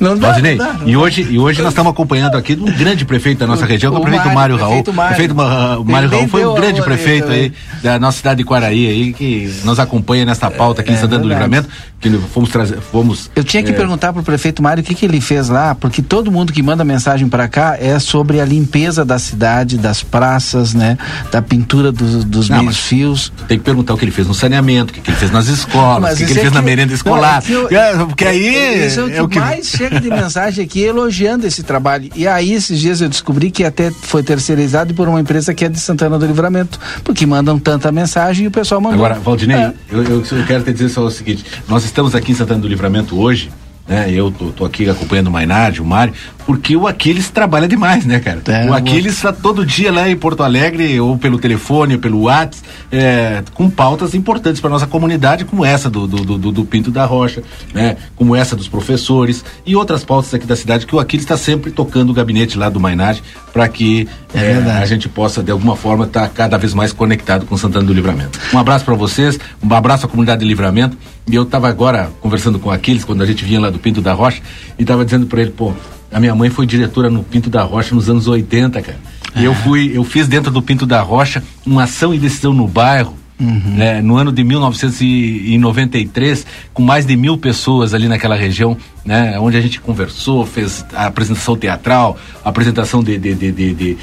[0.00, 2.72] Não dá, Valdinei, não dá, não e hoje, e hoje nós estamos acompanhando aqui um
[2.76, 4.68] grande prefeito da nossa região, que é o o prefeito Mário, Mário Raul.
[4.82, 5.14] prefeito Mário.
[5.14, 7.52] prefeito Mário nem Raul foi um a grande prefeito aí aí
[7.82, 11.22] da nossa cidade de Quaraí aí, que nos acompanha nesta pauta aqui em é Santana
[11.22, 11.50] do verdade.
[11.50, 11.68] Livramento,
[12.00, 13.30] que fomos trazer, fomos.
[13.34, 16.02] Eu tinha que é, perguntar pro prefeito Mário o que, que ele fez lá, porque
[16.02, 20.74] todo mundo que manda mensagem para cá é sobre a limpeza da cidade, das praças,
[20.74, 20.98] né?
[21.30, 23.32] Da pintura dos, dos Não, meios fios.
[23.48, 25.46] Tem que perguntar o que ele fez no saneamento, o que, que ele fez nas
[25.48, 27.38] escolas, Mas o que, que ele é fez na que- merenda não, escolar.
[27.42, 28.86] é que eu- É, porque aí.
[28.86, 32.10] Isso é o que, é o que- mais chega de mensagem aqui elogiando esse trabalho.
[32.14, 35.68] E aí, esses dias eu descobri que até foi terceirizado por uma empresa que é
[35.68, 38.96] de Santana do Livramento, porque mandam tanta mensagem e o pessoal mandou.
[39.04, 39.72] Agora, Valdinei, É.
[39.90, 42.68] eu, eu- eu quero te dizer só o seguinte: nós estamos aqui em Santana do
[42.68, 43.50] Livramento hoje,
[43.88, 44.06] né?
[44.10, 46.14] Eu tô, tô aqui acompanhando o Mainardi, o Mário,
[46.46, 48.42] porque o Aquiles trabalha demais, né, cara?
[48.46, 52.22] É, o Aquiles está todo dia lá em Porto Alegre, ou pelo telefone, ou pelo
[52.22, 56.90] WhatsApp, é, com pautas importantes para nossa comunidade, como essa do, do, do- do Pinto
[56.90, 57.42] da Rocha,
[57.72, 57.96] né?
[58.16, 61.70] Como essa dos professores e outras pautas aqui da cidade que o Aquiles está sempre
[61.70, 63.22] tocando o gabinete lá do Mainardi
[63.52, 67.46] para que É é, a gente possa, de alguma forma, estar cada vez mais conectado
[67.46, 68.38] com Santana do Livramento.
[68.52, 70.96] Um abraço para vocês, um abraço à comunidade de Livramento.
[71.30, 74.02] E eu estava agora conversando com o Aquiles, quando a gente vinha lá do Pinto
[74.02, 74.42] da Rocha,
[74.78, 75.72] e estava dizendo para ele, pô,
[76.14, 78.96] a minha mãe foi diretora no Pinto da Rocha nos anos 80, cara.
[79.36, 82.66] E eu fui, eu fiz dentro do Pinto da Rocha uma ação e decisão no
[82.68, 89.36] bairro né, no ano de 1993, com mais de mil pessoas ali naquela região, né,
[89.40, 93.18] onde a gente conversou, fez a apresentação teatral, a apresentação de.
[93.18, 93.96] de, de, de,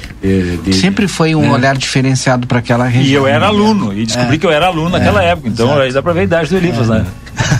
[0.62, 1.50] de- Sempre foi um né?
[1.50, 3.10] olhar diferenciado para aquela região.
[3.10, 4.38] E eu era aluno, e descobri É.
[4.38, 5.48] que eu era aluno naquela É, época.
[5.48, 7.06] Então aí dá pra ver a idade do Elifas, né?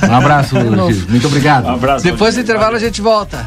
[0.08, 0.54] Um abraço.
[1.08, 1.66] Muito obrigado.
[1.66, 2.04] Um abraço.
[2.04, 3.46] Depois do intervalo a gente volta.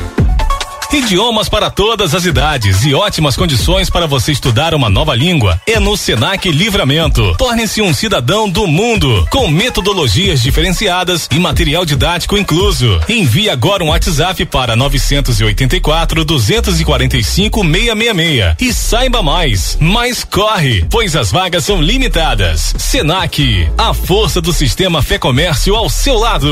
[0.93, 5.79] Idiomas para todas as idades e ótimas condições para você estudar uma nova língua é
[5.79, 7.33] no Senac Livramento.
[7.37, 12.99] Torne-se um cidadão do mundo com metodologias diferenciadas e material didático incluso.
[13.07, 19.77] Envie agora um WhatsApp para 984 245 666 e saiba mais.
[19.79, 22.73] Mas corre, pois as vagas são limitadas.
[22.77, 26.51] Senac, a força do sistema Fé Comércio ao seu lado.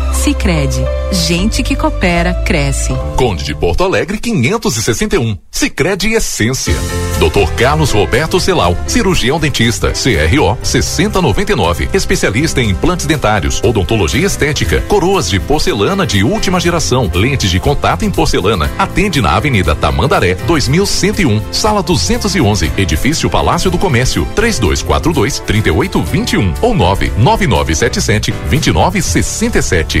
[0.13, 2.93] Sicredi, gente que coopera cresce.
[3.15, 5.37] Conde de Porto Alegre 561.
[5.49, 6.75] Sicredi Essência.
[7.21, 7.51] Dr.
[7.55, 15.39] Carlos Roberto Celal, cirurgião dentista, CRO 6099, especialista em implantes dentários, odontologia estética, coroas de
[15.39, 18.71] porcelana de última geração, lentes de contato em porcelana.
[18.75, 28.31] Atende na Avenida Tamandaré 2101, sala 211, edifício Palácio do Comércio, 3242 3821 ou 99977
[28.49, 30.00] 2967.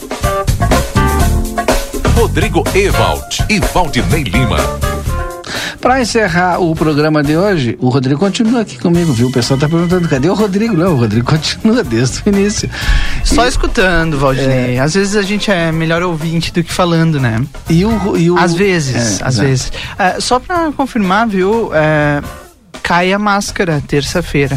[2.14, 4.56] Rodrigo Ewald e Valdinei Lima.
[5.80, 9.26] Para encerrar o programa de hoje, o Rodrigo continua aqui comigo, viu?
[9.26, 10.76] O pessoal tá perguntando, cadê o Rodrigo?
[10.76, 12.70] Não, o Rodrigo continua desde o início.
[13.24, 14.78] Só E- escutando, Valdinei.
[14.78, 17.44] Às vezes a gente é melhor ouvinte do que falando, né?
[17.68, 18.16] E o.
[18.16, 19.72] E o às vezes, É, às vezes.
[19.98, 21.72] É, só pra confirmar, viu?
[21.74, 22.22] é,
[22.80, 24.56] cai a máscara terça-feira.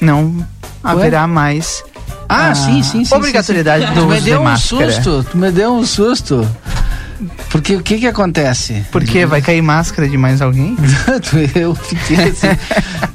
[0.00, 0.46] Não
[0.82, 1.84] haverá mais.
[2.28, 3.14] Ah, a sim, sim, sim.
[3.14, 3.94] Obrigatoriedade sim, sim.
[3.94, 4.92] do Tu me uso de deu um máscara.
[4.92, 6.48] susto, tu me deu um susto.
[7.50, 8.84] Porque o que que acontece?
[8.90, 9.26] Por quê?
[9.26, 10.76] Vai cair máscara de mais alguém?
[11.54, 12.46] Eu fiquei assim.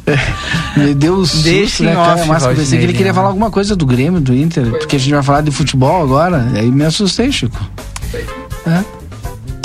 [0.77, 2.21] me deu um susto, Deixa né, cara?
[2.21, 4.99] off, eu pensei que ele queria falar alguma coisa do Grêmio, do Inter, porque a
[4.99, 6.45] gente vai falar de futebol agora.
[6.53, 7.57] Aí me assustei, Chico.
[8.67, 8.83] É.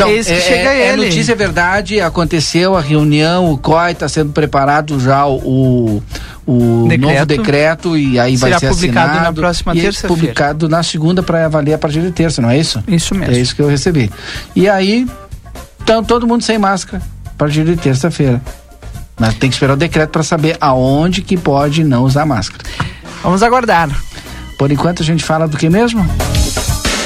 [0.00, 1.04] Então, Eis que é, chega é, é ele.
[1.06, 6.02] notícia, é verdade, aconteceu a reunião, o COI está sendo preparado já o,
[6.46, 7.12] o Decreto.
[7.12, 9.24] novo decreto e aí vai Será ser publicado assinado.
[9.26, 10.14] na próxima é terça-feira.
[10.14, 12.82] publicado na segunda para avaliar a partir de terça, não é isso?
[12.88, 13.34] Isso mesmo.
[13.34, 14.10] É isso que eu recebi.
[14.56, 15.06] E aí,
[15.82, 18.40] então todo mundo sem máscara a partir de terça-feira.
[19.18, 22.64] Mas tem que esperar o decreto para saber aonde que pode não usar máscara.
[23.22, 23.90] Vamos aguardar.
[24.58, 26.06] Por enquanto a gente fala do que mesmo?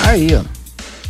[0.06, 0.42] Aí, ó.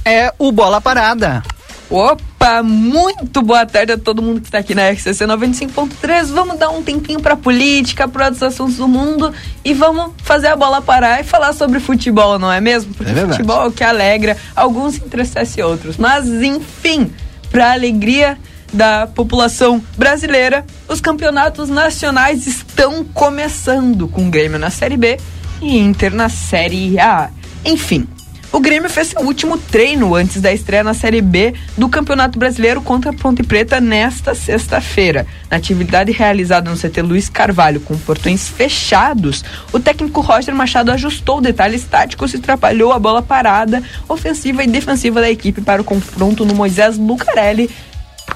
[0.07, 1.43] É o Bola Parada.
[1.91, 6.27] Opa, muito boa tarde a todo mundo que está aqui na RCC 95.3.
[6.27, 9.33] Vamos dar um tempinho para política, para outros assuntos do mundo
[9.65, 12.95] e vamos fazer a bola parar e falar sobre futebol, não é mesmo?
[12.95, 15.99] Porque É futebol é o que alegra, alguns entristece outros.
[15.99, 17.13] Mas, enfim,
[17.51, 18.39] para alegria
[18.73, 25.19] da população brasileira, os campeonatos nacionais estão começando com o Grêmio na Série B
[25.63, 27.31] e Inter na Série A.
[27.65, 28.09] Enfim,
[28.55, 32.81] o Grêmio fez seu último treino antes da estreia na Série B do Campeonato Brasileiro
[32.81, 35.27] contra a Ponte Preta nesta sexta-feira.
[35.51, 41.41] Na atividade realizada no CT Luiz Carvalho com portões fechados, o técnico Roger Machado ajustou
[41.41, 46.45] detalhes táticos e atrapalhou a bola parada, ofensiva e defensiva da equipe para o confronto
[46.45, 47.69] no Moisés Lucarelli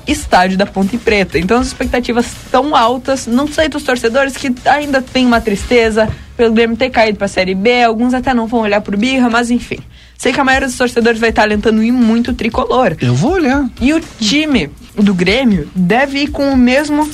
[0.05, 1.39] estádio da Ponte Preta.
[1.39, 6.53] Então as expectativas tão altas, não sei dos torcedores que ainda tem uma tristeza pelo
[6.53, 9.51] Grêmio ter caído para a Série B, alguns até não vão olhar pro Birra, mas
[9.51, 9.79] enfim.
[10.19, 12.97] Sei que a maioria dos torcedores vai estar alentando ir muito o tricolor.
[13.01, 13.71] Eu vou olhar.
[13.81, 17.09] E o time do Grêmio deve ir com o mesmo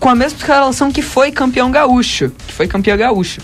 [0.00, 3.40] com a mesma escalação que foi campeão gaúcho, que foi campeão gaúcho.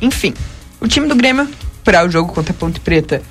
[0.00, 0.32] Enfim,
[0.80, 1.48] o time do Grêmio
[1.82, 3.22] para o jogo contra a Ponte Preta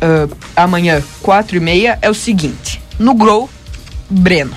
[0.00, 2.82] ah, amanhã, 4 e meia, é o seguinte.
[2.98, 3.48] No Grow,
[4.08, 4.56] Breno.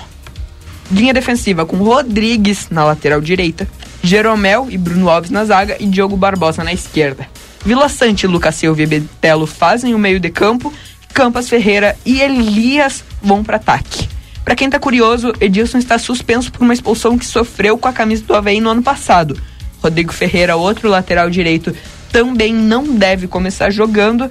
[0.90, 3.66] Linha defensiva com Rodrigues na lateral direita,
[4.02, 7.26] Jeromel e Bruno Alves na zaga e Diogo Barbosa na esquerda.
[7.64, 10.72] Vila Sante, Lucas Silva e Betelo fazem o meio de campo,
[11.14, 14.08] Campas Ferreira e Elias vão para ataque.
[14.44, 18.24] Para quem tá curioso, Edilson está suspenso por uma expulsão que sofreu com a camisa
[18.24, 19.38] do Havaí no ano passado.
[19.80, 21.74] Rodrigo Ferreira, outro lateral direito,
[22.10, 24.28] também não deve começar jogando.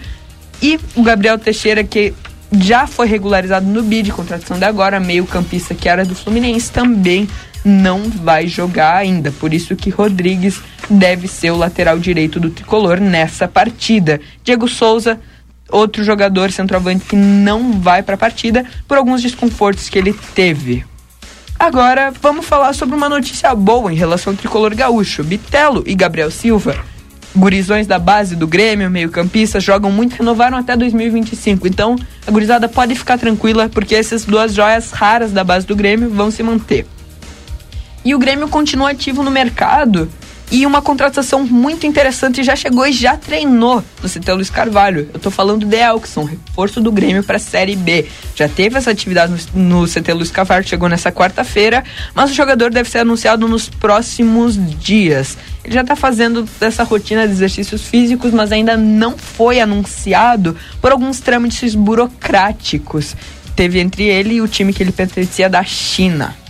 [0.61, 2.13] E o Gabriel Teixeira, que
[2.59, 7.27] já foi regularizado no BID, contratação de agora, meio campista que era do Fluminense, também
[7.63, 9.31] não vai jogar ainda.
[9.31, 14.19] Por isso que Rodrigues deve ser o lateral direito do tricolor nessa partida.
[14.43, 15.19] Diego Souza,
[15.69, 20.85] outro jogador centroavante que não vai para a partida por alguns desconfortos que ele teve.
[21.57, 25.23] Agora vamos falar sobre uma notícia boa em relação ao tricolor gaúcho.
[25.23, 26.75] Bitelo e Gabriel Silva,
[27.35, 31.67] gurizões da base do Grêmio, meio-campistas, jogam muito, renovaram até 2025.
[31.67, 36.09] Então a gurizada pode ficar tranquila porque essas duas joias raras da base do Grêmio
[36.09, 36.87] vão se manter.
[38.03, 40.09] E o Grêmio continua ativo no mercado
[40.51, 45.09] e uma contratação muito interessante já chegou e já treinou no CT Luiz Carvalho.
[45.13, 48.05] Eu tô falando de Elkson, reforço do Grêmio para a Série B.
[48.35, 52.69] Já teve essa atividade no, no CT Luiz Carvalho, chegou nessa quarta-feira, mas o jogador
[52.69, 55.37] deve ser anunciado nos próximos dias.
[55.63, 60.91] Ele já tá fazendo essa rotina de exercícios físicos, mas ainda não foi anunciado por
[60.91, 63.15] alguns trâmites burocráticos.
[63.55, 66.40] Teve entre ele e o time que ele pertencia da China.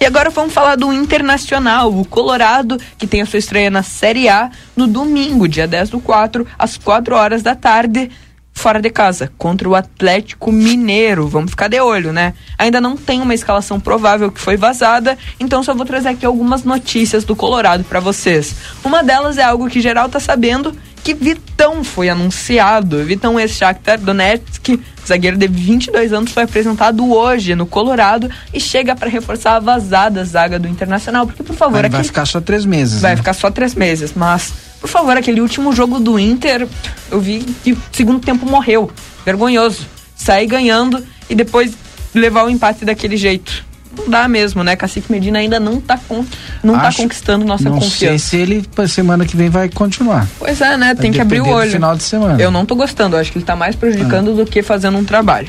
[0.00, 4.28] E agora vamos falar do Internacional, o Colorado, que tem a sua estreia na Série
[4.28, 8.08] A no domingo, dia 10 do 4, às 4 horas da tarde,
[8.52, 11.26] fora de casa, contra o Atlético Mineiro.
[11.26, 12.34] Vamos ficar de olho, né?
[12.56, 16.62] Ainda não tem uma escalação provável que foi vazada, então só vou trazer aqui algumas
[16.62, 18.54] notícias do Colorado para vocês.
[18.84, 23.04] Uma delas é algo que geral tá sabendo, que Vitão foi anunciado.
[23.04, 29.08] Vitão ex-Shakhtar Donetsk, zagueiro de 22 anos, foi apresentado hoje no Colorado e chega para
[29.08, 31.26] reforçar a vazada zaga do Internacional.
[31.26, 31.94] Porque, por favor, aquele...
[31.94, 33.00] vai ficar só três meses.
[33.00, 33.16] Vai né?
[33.16, 36.68] ficar só três meses, mas, por favor, aquele último jogo do Inter,
[37.10, 38.90] eu vi que o segundo tempo morreu.
[39.24, 39.86] Vergonhoso.
[40.16, 41.72] Sair ganhando e depois
[42.14, 43.67] levar o empate daquele jeito.
[43.98, 44.76] Não dá mesmo, né?
[44.76, 46.24] Cacique Medina ainda não tá, con...
[46.62, 48.24] não tá Acho- conquistando nossa Não sei confiança.
[48.26, 50.26] se ele, pra semana que vem, vai continuar.
[50.38, 50.86] Pois é, né?
[50.94, 51.70] Vai Tem que abrir o olho.
[51.70, 52.40] final de semana.
[52.40, 55.48] Eu não tô gostando, acho que ele tá mais prejudicando do que fazendo um trabalho.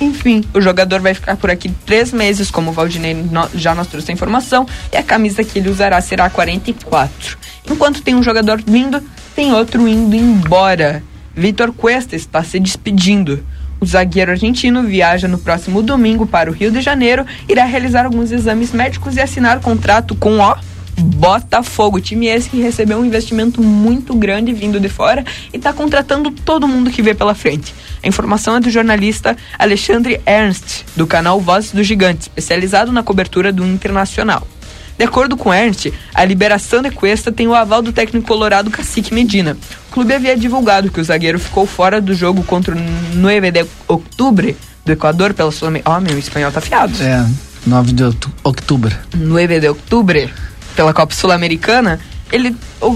[0.00, 3.86] Enfim, o jogador vai ficar por aqui três meses, como o Valdinei no- já nos
[3.86, 7.38] trouxe a informação, e a camisa que ele usará será 44.
[7.70, 9.00] Enquanto tem um jogador vindo,
[9.36, 11.02] tem outro indo embora.
[11.34, 13.44] Vitor Cuesta está se despedindo.
[13.84, 18.32] O zagueiro argentino viaja no próximo domingo para o Rio de Janeiro, irá realizar alguns
[18.32, 20.56] exames médicos e assinar contrato com o
[20.96, 26.30] Botafogo, time esse que recebeu um investimento muito grande vindo de fora e está contratando
[26.30, 27.74] todo mundo que vê pela frente.
[28.02, 33.52] A informação é do jornalista Alexandre Ernst, do canal Vozes do Gigante, especializado na cobertura
[33.52, 34.48] do Internacional.
[34.96, 39.12] De acordo com Ernst, a liberação de Cuesta tem o aval do técnico colorado Cacique
[39.12, 39.56] Medina.
[39.90, 42.78] O clube havia divulgado que o zagueiro ficou fora do jogo contra o
[43.14, 44.54] 9 de outubro
[44.84, 45.72] do Equador pela sua...
[45.84, 46.92] Ó, meu espanhol tá afiado.
[47.02, 47.26] É,
[47.66, 48.94] 9 de outu- outubro.
[49.16, 50.30] 9 de outubro,
[50.76, 51.98] pela Copa Sul-Americana,
[52.32, 52.54] ele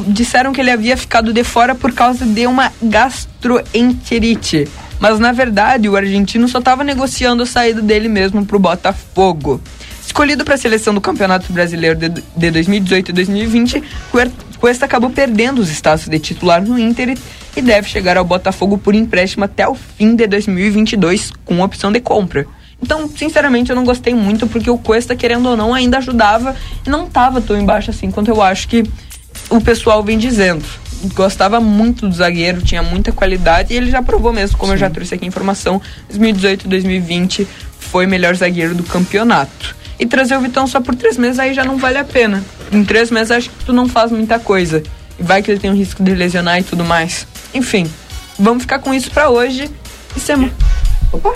[0.08, 4.68] disseram que ele havia ficado de fora por causa de uma gastroenterite.
[5.00, 9.60] Mas na verdade, o argentino só estava negociando a saída dele mesmo pro Botafogo.
[10.08, 15.10] Escolhido para a seleção do Campeonato Brasileiro de, de 2018 e 2020, Cuer- Cuesta acabou
[15.10, 17.14] perdendo os status de titular no Inter
[17.54, 22.00] e- deve chegar ao Botafogo por empréstimo até o fim de 2022 com opção de
[22.00, 22.46] compra.
[22.82, 26.56] Então, sinceramente, eu não gostei muito porque o Cuesta, querendo ou não, ainda ajudava
[26.86, 28.84] e não estava tão embaixo assim quanto eu acho que
[29.50, 30.64] o pessoal vem dizendo.
[31.14, 34.88] Gostava muito do zagueiro, tinha muita qualidade e ele já provou mesmo, como eu já
[34.88, 37.46] trouxe aqui a informação, 2018 e 2020
[37.78, 39.76] foi melhor zagueiro do campeonato.
[39.98, 42.44] E trazer o Vitão só por três meses aí já não vale a pena.
[42.70, 44.82] Em três meses acho que tu não faz muita coisa.
[45.18, 47.26] E vai que ele tem um risco de lesionar e tudo mais.
[47.52, 47.90] Enfim,
[48.38, 49.68] vamos ficar com isso pra hoje.
[50.16, 50.52] E semana.
[51.12, 51.32] Opa!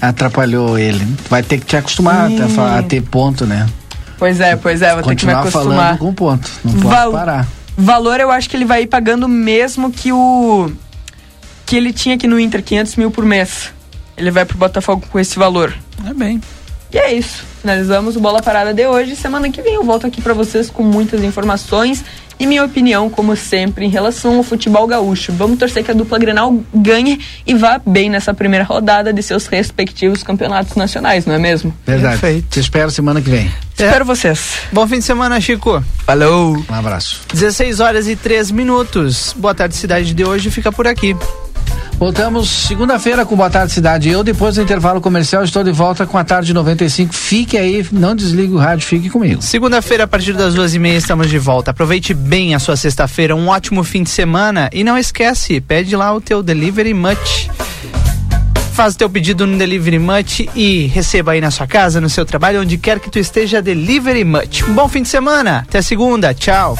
[0.00, 1.06] Atrapalhou ele.
[1.30, 3.66] Vai ter que te acostumar a, a ter ponto, né?
[4.18, 5.76] Pois é, pois é, vou ter que me Continuar acostumar.
[5.76, 6.50] falando com ponto.
[6.64, 7.46] Não pode Val- parar.
[7.78, 10.70] Valor eu acho que ele vai ir pagando mesmo que o.
[11.64, 13.70] que ele tinha aqui no Inter, 500 mil por mês.
[14.16, 15.74] Ele vai pro Botafogo com esse valor.
[16.08, 16.40] É bem.
[16.92, 17.44] E é isso.
[17.60, 19.16] Finalizamos o Bola Parada de hoje.
[19.16, 22.04] Semana que vem eu volto aqui pra vocês com muitas informações
[22.38, 25.32] e minha opinião, como sempre, em relação ao futebol gaúcho.
[25.32, 29.46] Vamos torcer que a dupla Grenal ganhe e vá bem nessa primeira rodada de seus
[29.46, 31.74] respectivos campeonatos nacionais, não é mesmo?
[31.86, 32.42] Verdade.
[32.50, 33.50] Te espero semana que vem.
[33.72, 34.58] Espero vocês.
[34.70, 35.82] Bom fim de semana, Chico.
[36.04, 36.56] Falou.
[36.70, 37.22] Um abraço.
[37.32, 39.34] 16 horas e 3 minutos.
[39.36, 41.16] Boa tarde, cidade de hoje fica por aqui.
[41.98, 44.10] Voltamos segunda-feira com Boa Tarde Cidade.
[44.10, 47.14] Eu, depois do intervalo comercial, estou de volta com a tarde 95.
[47.14, 49.40] Fique aí, não desligue o rádio, fique comigo.
[49.40, 51.70] Segunda-feira, a partir das duas e meia, estamos de volta.
[51.70, 54.68] Aproveite bem a sua sexta-feira, um ótimo fim de semana.
[54.74, 57.48] E não esquece, pede lá o teu Delivery Much.
[58.74, 62.26] Faz o teu pedido no Delivery Much e receba aí na sua casa, no seu
[62.26, 64.64] trabalho, onde quer que tu esteja, Delivery Much.
[64.68, 65.64] Um bom fim de semana.
[65.66, 66.34] Até segunda.
[66.34, 66.76] Tchau.